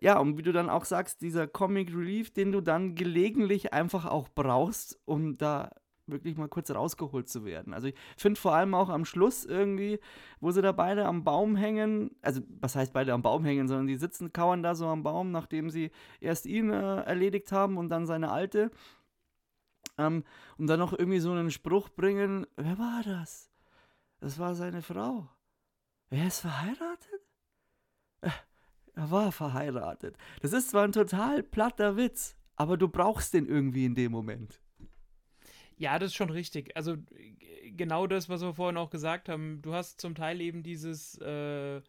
[0.00, 4.06] ja, und wie du dann auch sagst, dieser Comic Relief, den du dann gelegentlich einfach
[4.06, 5.70] auch brauchst, um da
[6.06, 7.72] wirklich mal kurz rausgeholt zu werden.
[7.72, 9.98] Also ich finde vor allem auch am Schluss irgendwie,
[10.40, 13.86] wo sie da beide am Baum hängen, also was heißt beide am Baum hängen, sondern
[13.86, 15.90] die sitzen, kauern da so am Baum, nachdem sie
[16.20, 18.70] erst ihn äh, erledigt haben und dann seine alte.
[19.98, 20.24] Ähm,
[20.58, 23.50] und dann noch irgendwie so einen Spruch bringen, wer war das?
[24.20, 25.28] Das war seine Frau.
[26.10, 27.20] Wer ist verheiratet?
[28.20, 28.30] Äh,
[28.94, 30.16] er war verheiratet.
[30.40, 34.60] Das ist zwar ein total platter Witz, aber du brauchst den irgendwie in dem Moment.
[35.76, 36.76] Ja, das ist schon richtig.
[36.76, 36.96] Also
[37.76, 39.60] genau das, was wir vorhin auch gesagt haben.
[39.62, 41.82] Du hast zum Teil eben dieses, äh,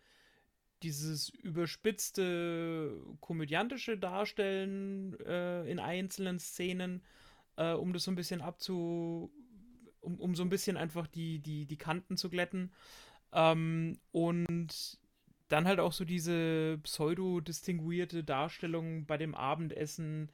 [0.83, 7.03] dieses überspitzte komödiantische Darstellen äh, in einzelnen Szenen,
[7.57, 9.31] äh, um das so ein bisschen abzu.
[10.01, 12.71] um, um so ein bisschen einfach die, die, die Kanten zu glätten.
[13.33, 14.99] Ähm, und
[15.49, 20.31] dann halt auch so diese pseudo-distinguierte Darstellung bei dem Abendessen,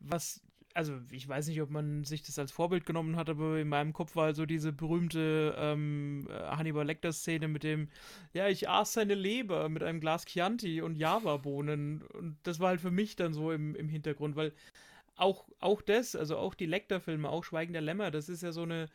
[0.00, 0.42] was
[0.74, 3.92] also ich weiß nicht, ob man sich das als Vorbild genommen hat, aber in meinem
[3.92, 7.88] Kopf war so diese berühmte ähm, Hannibal Lecter-Szene mit dem,
[8.32, 12.02] ja, ich aß seine Leber mit einem Glas Chianti und Java-Bohnen.
[12.02, 14.52] Und das war halt für mich dann so im, im Hintergrund, weil
[15.16, 18.62] auch, auch das, also auch die Lecter-Filme, auch Schweigen der Lämmer, das ist ja so
[18.62, 18.88] eine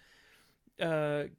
[0.78, 1.30] äh,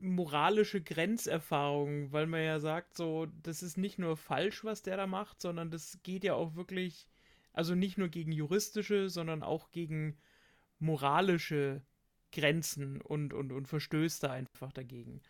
[0.00, 5.06] moralische Grenzerfahrung, weil man ja sagt, so, das ist nicht nur falsch, was der da
[5.06, 7.08] macht, sondern das geht ja auch wirklich
[7.56, 10.18] also nicht nur gegen juristische, sondern auch gegen
[10.78, 11.82] moralische
[12.30, 15.22] Grenzen und, und, und verstößt da einfach dagegen.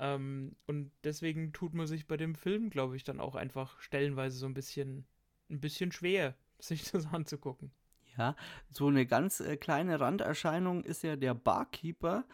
[0.00, 4.38] Ähm, und deswegen tut man sich bei dem Film, glaube ich, dann auch einfach stellenweise
[4.38, 5.06] so ein bisschen,
[5.50, 7.70] ein bisschen schwer, sich das anzugucken.
[8.16, 8.34] Ja,
[8.68, 12.24] so eine ganz äh, kleine Randerscheinung ist ja der Barkeeper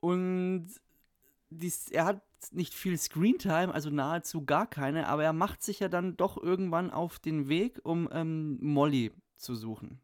[0.00, 0.68] und
[1.50, 2.22] dies, er hat
[2.52, 6.90] nicht viel Screentime, also nahezu gar keine, aber er macht sich ja dann doch irgendwann
[6.90, 10.00] auf den Weg, um ähm, Molly zu suchen.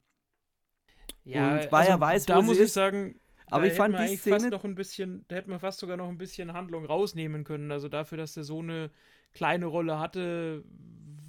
[1.25, 3.21] Ja, und weil also, er weiß, da muss ich ist, sagen,
[3.53, 6.09] aber ich fand die Szene fast noch ein bisschen, da hätte man fast sogar noch
[6.09, 7.71] ein bisschen Handlung rausnehmen können.
[7.71, 8.91] Also dafür, dass der so eine
[9.33, 10.65] kleine Rolle hatte,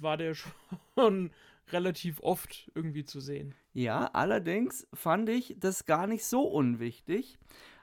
[0.00, 0.34] war der
[0.94, 1.30] schon
[1.70, 3.54] relativ oft irgendwie zu sehen.
[3.72, 7.38] Ja, allerdings fand ich das gar nicht so unwichtig,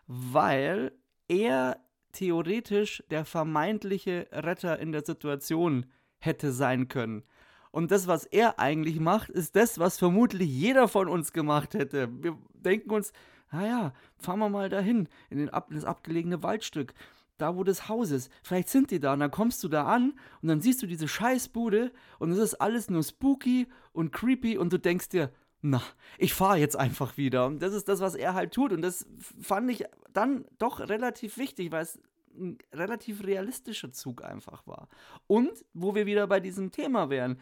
[0.07, 0.91] weil
[1.27, 1.79] er
[2.11, 5.85] theoretisch der vermeintliche Retter in der Situation
[6.19, 7.23] hätte sein können.
[7.71, 12.09] Und das, was er eigentlich macht, ist das, was vermutlich jeder von uns gemacht hätte.
[12.21, 13.13] Wir denken uns,
[13.51, 16.93] naja, fahren wir mal dahin, in, ab, das abgelegene Waldstück,
[17.37, 18.31] da wo das Haus ist.
[18.43, 21.07] Vielleicht sind die da und dann kommst du da an und dann siehst du diese
[21.07, 25.31] Scheißbude und es ist alles nur spooky und creepy und du denkst dir,
[25.61, 25.81] na,
[26.17, 27.45] ich fahre jetzt einfach wieder.
[27.45, 28.71] Und das ist das, was er halt tut.
[28.71, 29.05] Und das
[29.39, 31.99] fand ich dann doch relativ wichtig, weil es
[32.33, 34.87] ein relativ realistischer Zug einfach war.
[35.27, 37.39] Und wo wir wieder bei diesem Thema wären,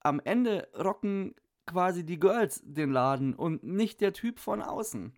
[0.00, 1.34] am Ende rocken
[1.66, 5.16] quasi die Girls den Laden und nicht der Typ von außen.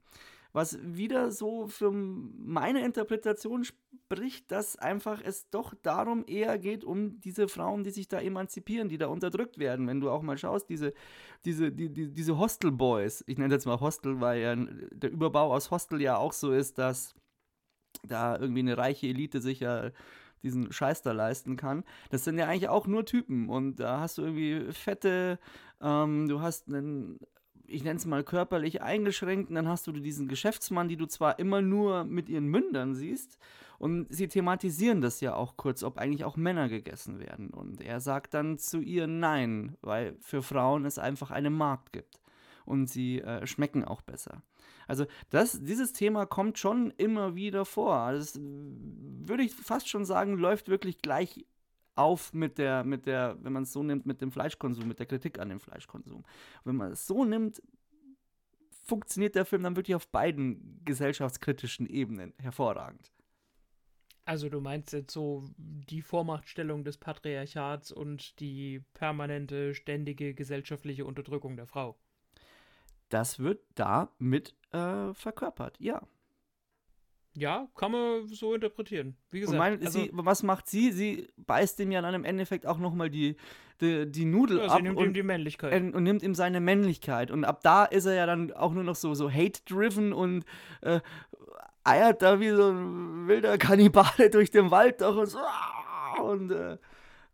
[0.54, 7.20] Was wieder so für meine Interpretation spricht, dass einfach es doch darum eher geht, um
[7.20, 9.88] diese Frauen, die sich da emanzipieren, die da unterdrückt werden.
[9.88, 10.94] Wenn du auch mal schaust, diese,
[11.44, 15.52] diese, die, die, diese Hostel Boys, ich nenne jetzt mal Hostel, weil ja der Überbau
[15.52, 17.16] aus Hostel ja auch so ist, dass
[18.06, 19.90] da irgendwie eine reiche Elite sich ja
[20.44, 21.82] diesen Scheiß da leisten kann.
[22.10, 25.40] Das sind ja eigentlich auch nur Typen und da hast du irgendwie fette,
[25.80, 27.18] ähm, du hast einen
[27.74, 31.38] ich nenne es mal körperlich eingeschränkt, und dann hast du diesen Geschäftsmann, die du zwar
[31.38, 33.38] immer nur mit ihren Mündern siehst,
[33.78, 37.50] und sie thematisieren das ja auch kurz, ob eigentlich auch Männer gegessen werden.
[37.50, 42.20] Und er sagt dann zu ihr Nein, weil für Frauen es einfach einen Markt gibt.
[42.64, 44.42] Und sie äh, schmecken auch besser.
[44.86, 48.12] Also das, dieses Thema kommt schon immer wieder vor.
[48.12, 51.44] Das würde ich fast schon sagen, läuft wirklich gleich
[51.96, 55.06] auf mit der, mit der, wenn man es so nimmt, mit dem Fleischkonsum, mit der
[55.06, 56.24] Kritik an dem Fleischkonsum.
[56.64, 57.62] Wenn man es so nimmt,
[58.82, 63.12] funktioniert der Film dann wirklich auf beiden gesellschaftskritischen Ebenen hervorragend.
[64.26, 71.56] Also du meinst jetzt so die Vormachtstellung des Patriarchats und die permanente, ständige gesellschaftliche Unterdrückung
[71.56, 71.98] der Frau.
[73.10, 76.02] Das wird da mit äh, verkörpert, ja.
[77.36, 79.16] Ja, kann man so interpretieren.
[79.30, 79.58] Wie gesagt.
[79.58, 80.92] Mein, also, sie, was macht sie?
[80.92, 83.36] Sie beißt ihm ja dann im Endeffekt auch nochmal die,
[83.80, 84.82] die, die Nudel ja, ab.
[84.82, 85.74] nimmt und, ihm die Männlichkeit.
[85.80, 87.32] Und, und nimmt ihm seine Männlichkeit.
[87.32, 90.44] Und ab da ist er ja dann auch nur noch so, so hate-driven und
[90.82, 91.00] äh,
[91.82, 95.38] eiert da wie so ein wilder Kannibale durch den Wald doch und so.
[96.22, 96.78] Und äh,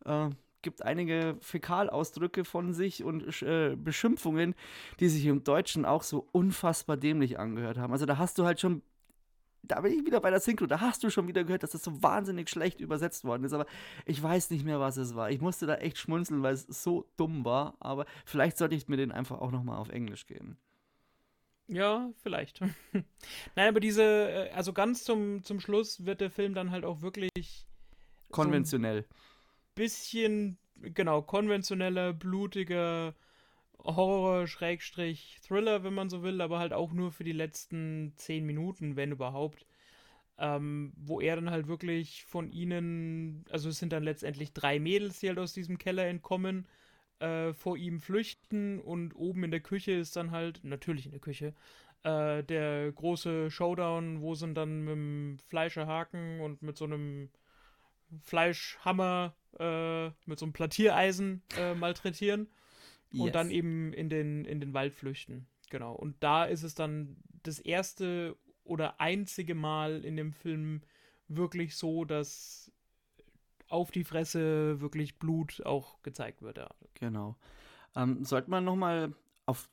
[0.07, 0.31] äh,
[0.63, 4.55] gibt einige Fäkalausdrücke von sich und äh, Beschimpfungen,
[4.99, 7.93] die sich im Deutschen auch so unfassbar dämlich angehört haben.
[7.93, 8.83] Also da hast du halt schon
[9.63, 10.67] da bin ich wieder bei der Synchro.
[10.67, 13.53] Da hast du schon wieder gehört, dass das so wahnsinnig schlecht übersetzt worden ist.
[13.53, 13.67] Aber
[14.07, 15.31] ich weiß nicht mehr, was es war.
[15.31, 17.75] Ich musste da echt schmunzeln, weil es so dumm war.
[17.81, 20.57] Aber vielleicht sollte ich mir den einfach auch nochmal auf Englisch geben.
[21.69, 22.61] Ja, vielleicht.
[23.55, 27.01] Nein, aber diese, äh, also ganz zum, zum Schluss wird der Film dann halt auch
[27.01, 27.67] wirklich
[28.31, 29.03] konventionell.
[29.03, 29.15] So
[29.75, 33.15] bisschen, genau, konventioneller, blutiger,
[33.85, 38.45] Horror, Schrägstrich, Thriller, wenn man so will, aber halt auch nur für die letzten zehn
[38.47, 39.67] Minuten, wenn überhaupt.
[40.39, 45.21] Ähm, wo er dann halt wirklich von ihnen, also es sind dann letztendlich drei Mädels,
[45.21, 46.67] die halt aus diesem Keller entkommen,
[47.19, 51.21] äh, vor ihm flüchten und oben in der Küche ist dann halt, natürlich in der
[51.21, 51.55] Küche,
[52.05, 57.29] äh, der große Showdown, wo sie dann mit dem Fleischerhaken und mit so einem
[58.23, 61.75] Fleischhammer äh, mit so einem Plattiereisen äh,
[63.13, 63.33] malträtieren und Yes.
[63.33, 65.47] dann eben in den, in den Wald flüchten.
[65.71, 65.95] Genau.
[65.95, 70.83] Und da ist es dann das erste oder einzige Mal in dem Film
[71.29, 72.71] wirklich so, dass
[73.69, 76.59] auf die Fresse wirklich Blut auch gezeigt wird.
[76.59, 76.69] Ja.
[76.95, 77.37] Genau.
[77.97, 79.15] Ähm, sollte man nochmal
[79.47, 79.69] auf,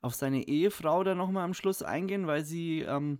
[0.00, 3.18] auf seine Ehefrau da nochmal am Schluss eingehen, weil sie, ähm,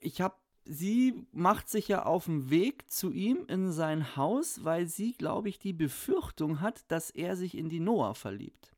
[0.00, 0.36] ich habe,
[0.68, 5.48] sie macht sich ja auf den Weg zu ihm in sein Haus, weil sie, glaube
[5.48, 8.76] ich, die Befürchtung hat, dass er sich in die Noah verliebt.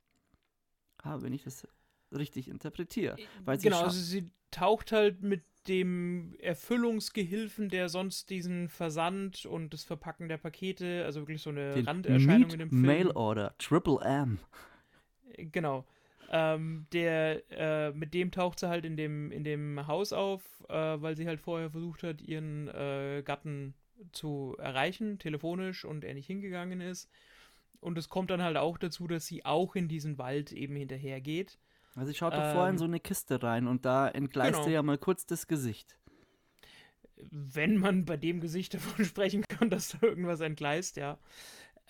[1.02, 1.66] Ah, wenn ich das
[2.12, 3.16] richtig interpretiere.
[3.44, 9.74] Weil sie genau, also sie taucht halt mit dem Erfüllungsgehilfen, der sonst diesen Versand und
[9.74, 12.82] das Verpacken der Pakete, also wirklich so eine den Randerscheinung in dem Film.
[12.82, 14.38] Mail Order, Triple M.
[15.36, 15.84] Genau.
[16.32, 20.74] Ähm, der, äh, mit dem taucht sie halt in dem, in dem Haus auf, äh,
[20.74, 23.74] weil sie halt vorher versucht hat, ihren äh, Gatten
[24.12, 27.10] zu erreichen, telefonisch, und er nicht hingegangen ist.
[27.80, 31.58] Und es kommt dann halt auch dazu, dass sie auch in diesen Wald eben hinterhergeht.
[31.96, 34.66] Also ich schaut doch vorher in Ähm, so eine Kiste rein und da entgleist genau.
[34.66, 35.96] ihr ja mal kurz das Gesicht.
[37.30, 41.18] wenn man bei dem Gesicht davon sprechen kann, dass da irgendwas entgleist, ja.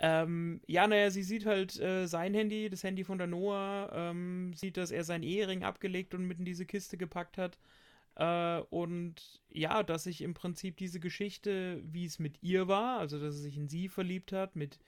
[0.03, 4.55] Ähm, ja, naja, sie sieht halt äh, sein Handy, das Handy von der Noah, ähm,
[4.55, 7.59] sieht, dass er seinen Ehering abgelegt und mit in diese Kiste gepackt hat.
[8.17, 13.21] Äh, und ja, dass sich im Prinzip diese Geschichte, wie es mit ihr war, also
[13.21, 14.79] dass er sich in sie verliebt hat, mit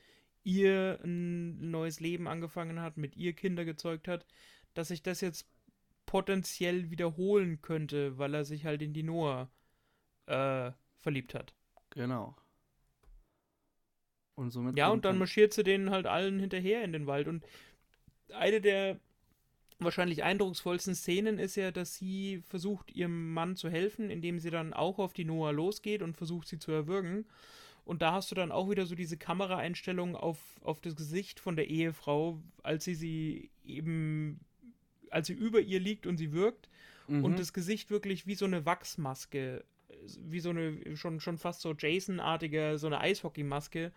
[0.44, 4.26] ihr ein neues Leben angefangen hat, mit ihr Kinder gezeugt hat,
[4.72, 5.46] dass sich das jetzt
[6.06, 9.50] potenziell wiederholen könnte, weil er sich halt in die Noah
[10.26, 11.54] äh, verliebt hat.
[11.90, 12.34] Genau.
[14.34, 17.28] Und somit Ja, und dann marschiert sie denen halt allen hinterher in den Wald.
[17.28, 17.44] Und
[18.32, 18.98] eine der
[19.78, 24.72] wahrscheinlich eindrucksvollsten Szenen ist ja, dass sie versucht, ihrem Mann zu helfen, indem sie dann
[24.72, 27.26] auch auf die Noah losgeht und versucht, sie zu erwürgen.
[27.84, 31.56] Und da hast du dann auch wieder so diese Kameraeinstellung auf, auf das Gesicht von
[31.56, 34.40] der Ehefrau, als sie sie eben,
[35.10, 36.68] als sie über ihr liegt und sie wirkt.
[37.08, 37.24] Mhm.
[37.24, 39.64] Und das Gesicht wirklich wie so eine Wachsmaske,
[40.20, 43.92] wie so eine, schon, schon fast so Jason-artige, so eine Eishockeymaske,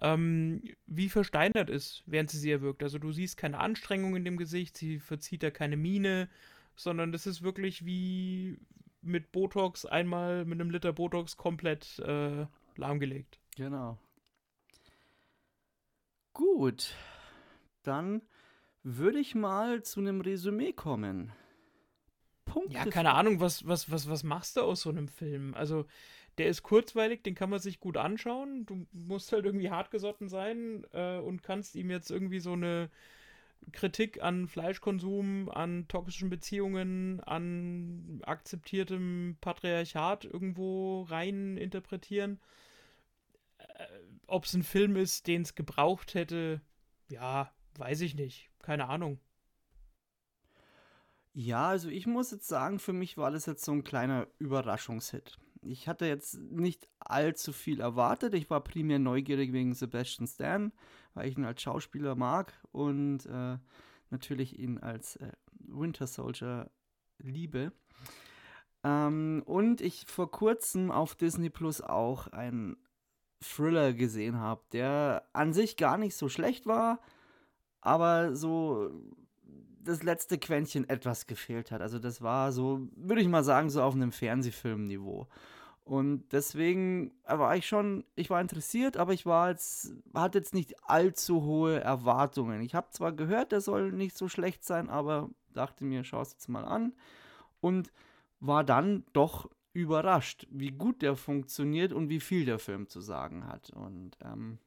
[0.00, 2.82] ähm, wie versteinert ist, während sie sie erwirkt.
[2.82, 6.28] Also du siehst keine Anstrengung in dem Gesicht, sie verzieht da keine Miene,
[6.74, 8.58] sondern das ist wirklich wie
[9.00, 12.46] mit Botox einmal mit einem Liter Botox komplett äh,
[12.76, 13.38] lahmgelegt.
[13.56, 13.98] Genau.
[16.32, 16.94] Gut.
[17.82, 18.20] Dann
[18.82, 21.32] würde ich mal zu einem Resümee kommen.
[22.56, 22.74] Punkte.
[22.74, 25.54] Ja, keine Ahnung, was, was, was, was machst du aus so einem Film?
[25.54, 25.84] Also,
[26.38, 28.64] der ist kurzweilig, den kann man sich gut anschauen.
[28.64, 32.88] Du musst halt irgendwie hartgesotten sein äh, und kannst ihm jetzt irgendwie so eine
[33.72, 42.40] Kritik an Fleischkonsum, an toxischen Beziehungen, an akzeptiertem Patriarchat irgendwo rein interpretieren.
[43.58, 43.84] Äh,
[44.26, 46.62] Ob es ein Film ist, den es gebraucht hätte,
[47.10, 48.48] ja, weiß ich nicht.
[48.62, 49.18] Keine Ahnung.
[51.38, 55.36] Ja, also ich muss jetzt sagen, für mich war das jetzt so ein kleiner Überraschungshit.
[55.60, 58.32] Ich hatte jetzt nicht allzu viel erwartet.
[58.32, 60.72] Ich war primär neugierig wegen Sebastian Stan,
[61.12, 63.58] weil ich ihn als Schauspieler mag und äh,
[64.08, 66.70] natürlich ihn als äh, Winter Soldier
[67.18, 67.70] liebe.
[68.82, 72.78] Ähm, und ich vor kurzem auf Disney Plus auch einen
[73.42, 76.98] Thriller gesehen habe, der an sich gar nicht so schlecht war,
[77.82, 78.90] aber so
[79.86, 81.80] das letzte Quäntchen etwas gefehlt hat.
[81.80, 85.26] Also das war so, würde ich mal sagen, so auf einem Fernsehfilmniveau.
[85.84, 90.74] Und deswegen war ich schon, ich war interessiert, aber ich war jetzt, hatte jetzt nicht
[90.82, 92.60] allzu hohe Erwartungen.
[92.60, 96.32] Ich habe zwar gehört, der soll nicht so schlecht sein, aber dachte mir, schau es
[96.32, 96.92] jetzt mal an.
[97.60, 97.92] Und
[98.40, 103.46] war dann doch überrascht, wie gut der funktioniert und wie viel der Film zu sagen
[103.46, 103.70] hat.
[103.70, 104.58] Und ähm,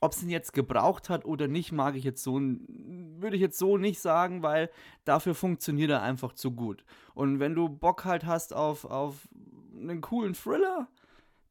[0.00, 3.58] ob es ihn jetzt gebraucht hat oder nicht, mag ich jetzt so, würde ich jetzt
[3.58, 4.70] so nicht sagen, weil
[5.04, 6.84] dafür funktioniert er einfach zu gut.
[7.14, 9.28] Und wenn du Bock halt hast auf, auf
[9.74, 10.88] einen coolen Thriller,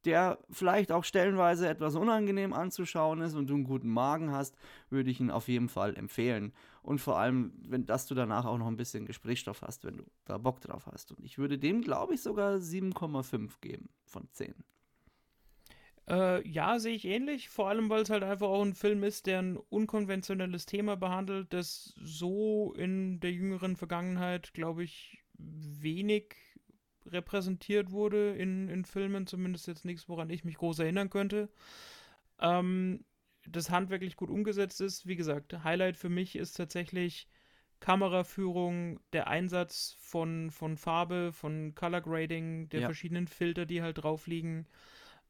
[0.06, 4.56] der vielleicht auch stellenweise etwas unangenehm anzuschauen ist und du einen guten Magen hast,
[4.88, 6.52] würde ich ihn auf jeden Fall empfehlen.
[6.82, 10.04] Und vor allem, wenn, dass du danach auch noch ein bisschen Gesprächsstoff hast, wenn du
[10.24, 11.10] da Bock drauf hast.
[11.10, 14.54] Und ich würde dem, glaube ich, sogar 7,5 geben von 10.
[16.08, 17.48] Äh, ja, sehe ich ähnlich.
[17.48, 21.52] Vor allem, weil es halt einfach auch ein Film ist, der ein unkonventionelles Thema behandelt,
[21.52, 26.36] das so in der jüngeren Vergangenheit, glaube ich, wenig
[27.06, 29.26] repräsentiert wurde in, in Filmen.
[29.26, 31.48] Zumindest jetzt nichts, woran ich mich groß erinnern könnte.
[32.40, 33.04] Ähm,
[33.48, 35.06] das handwerklich gut umgesetzt ist.
[35.06, 37.28] Wie gesagt, Highlight für mich ist tatsächlich
[37.80, 42.86] Kameraführung, der Einsatz von, von Farbe, von Color Grading, der Ja.
[42.86, 44.66] verschiedenen Filter, die halt drauf liegen.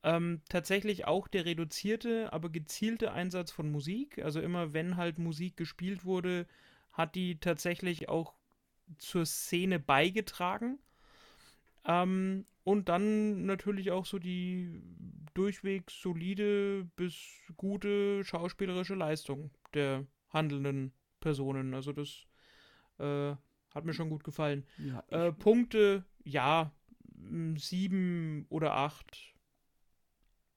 [0.03, 4.19] Ähm, tatsächlich auch der reduzierte, aber gezielte Einsatz von Musik.
[4.23, 6.47] Also immer wenn halt Musik gespielt wurde,
[6.93, 8.35] hat die tatsächlich auch
[8.99, 10.79] zur Szene beigetragen.
[11.85, 14.83] Ähm, und dann natürlich auch so die
[15.35, 17.15] durchweg solide bis
[17.57, 21.75] gute schauspielerische Leistung der handelnden Personen.
[21.75, 22.27] Also das
[22.99, 23.37] äh,
[23.75, 24.65] hat mir schon gut gefallen.
[24.79, 26.73] Ja, äh, Punkte, ja,
[27.57, 29.36] sieben oder acht.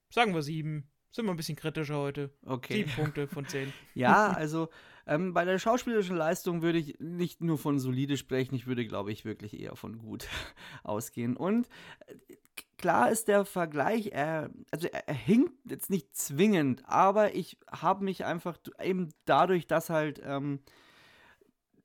[0.09, 0.89] Sagen wir sieben.
[1.11, 2.31] Sind wir ein bisschen kritischer heute.
[2.45, 2.73] Okay.
[2.73, 3.73] Sieben Punkte von zehn.
[3.95, 4.69] ja, also
[5.07, 9.11] ähm, bei der schauspielerischen Leistung würde ich nicht nur von solide sprechen, ich würde, glaube
[9.11, 10.27] ich, wirklich eher von gut
[10.83, 11.35] ausgehen.
[11.35, 11.67] Und
[12.05, 12.35] äh,
[12.77, 18.03] klar ist der Vergleich, er, also er, er hinkt jetzt nicht zwingend, aber ich habe
[18.03, 20.59] mich einfach eben dadurch, dass halt ähm,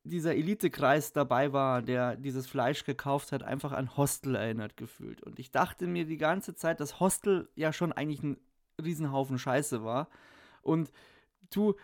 [0.05, 5.23] dieser Elitekreis dabei war, der dieses Fleisch gekauft hat, einfach an Hostel erinnert gefühlt.
[5.23, 8.37] Und ich dachte mir die ganze Zeit, dass Hostel ja schon eigentlich ein
[8.83, 10.09] Riesenhaufen Scheiße war.
[10.63, 10.93] Und
[11.51, 11.75] du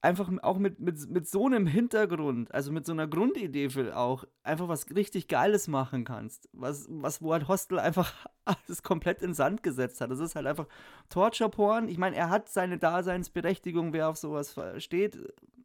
[0.00, 4.24] einfach auch mit, mit, mit so einem Hintergrund, also mit so einer Grundidee für auch,
[4.42, 6.48] einfach was richtig Geiles machen kannst.
[6.52, 10.10] Was, was wo halt Hostel einfach alles komplett in Sand gesetzt hat.
[10.10, 10.66] Das ist halt einfach
[11.10, 11.88] Torture-Porn.
[11.88, 15.18] Ich meine, er hat seine Daseinsberechtigung, wer auf sowas steht,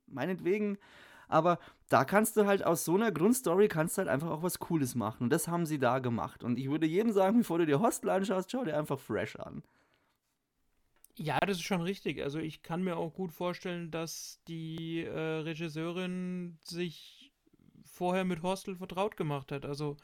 [0.08, 0.78] meinetwegen.
[1.28, 1.60] Aber
[1.90, 4.96] da kannst du halt aus so einer Grundstory kannst du halt einfach auch was Cooles
[4.96, 5.24] machen.
[5.24, 6.44] Und das haben sie da gemacht.
[6.44, 9.64] Und ich würde jedem sagen, bevor du dir Hostel anschaust, schau dir einfach Fresh an.
[11.16, 12.22] Ja, das ist schon richtig.
[12.22, 17.34] Also ich kann mir auch gut vorstellen, dass die äh, Regisseurin sich
[17.84, 19.66] vorher mit Hostel vertraut gemacht hat.
[19.66, 19.98] Also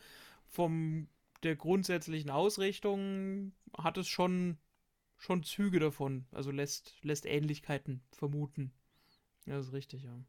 [0.48, 1.08] vom
[1.44, 4.58] der grundsätzlichen Ausrichtung hat es schon,
[5.18, 6.26] schon Züge davon.
[6.32, 8.74] Also lässt, lässt Ähnlichkeiten vermuten.
[9.46, 10.24] Ja, das ist richtig, ja.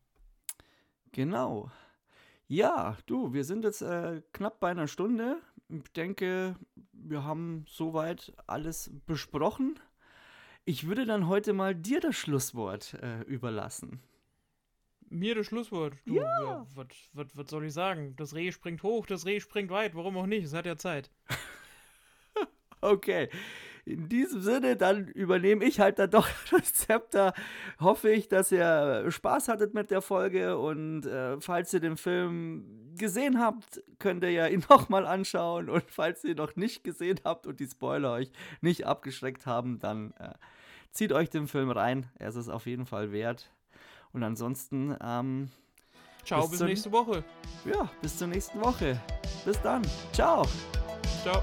[1.14, 1.70] Genau.
[2.48, 5.36] Ja, du, wir sind jetzt äh, knapp bei einer Stunde.
[5.68, 6.56] Ich denke,
[6.92, 9.78] wir haben soweit alles besprochen.
[10.64, 14.00] Ich würde dann heute mal dir das Schlusswort äh, überlassen.
[15.08, 15.94] Mir das Schlusswort?
[16.04, 16.42] Du, ja.
[16.42, 16.66] ja
[17.12, 18.16] was soll ich sagen?
[18.16, 19.94] Das Reh springt hoch, das Reh springt weit.
[19.94, 20.44] Warum auch nicht?
[20.44, 21.12] Es hat ja Zeit.
[22.80, 23.28] okay.
[23.86, 27.34] In diesem Sinne, dann übernehme ich halt dann doch das Zepter.
[27.78, 32.94] Hoffe ich, dass ihr Spaß hattet mit der Folge und äh, falls ihr den Film
[32.96, 37.46] gesehen habt, könnt ihr ja ihn nochmal anschauen und falls ihr noch nicht gesehen habt
[37.46, 38.30] und die Spoiler euch
[38.60, 40.32] nicht abgeschreckt haben, dann äh,
[40.90, 42.06] zieht euch den Film rein.
[42.18, 43.50] Er ist es auf jeden Fall wert.
[44.12, 45.50] Und ansonsten, ähm,
[46.24, 47.22] Ciao, bis, bis nächste Woche.
[47.64, 48.98] Ja, bis zur nächsten Woche.
[49.44, 49.82] Bis dann.
[50.12, 50.46] Ciao.
[51.22, 51.42] Ciao.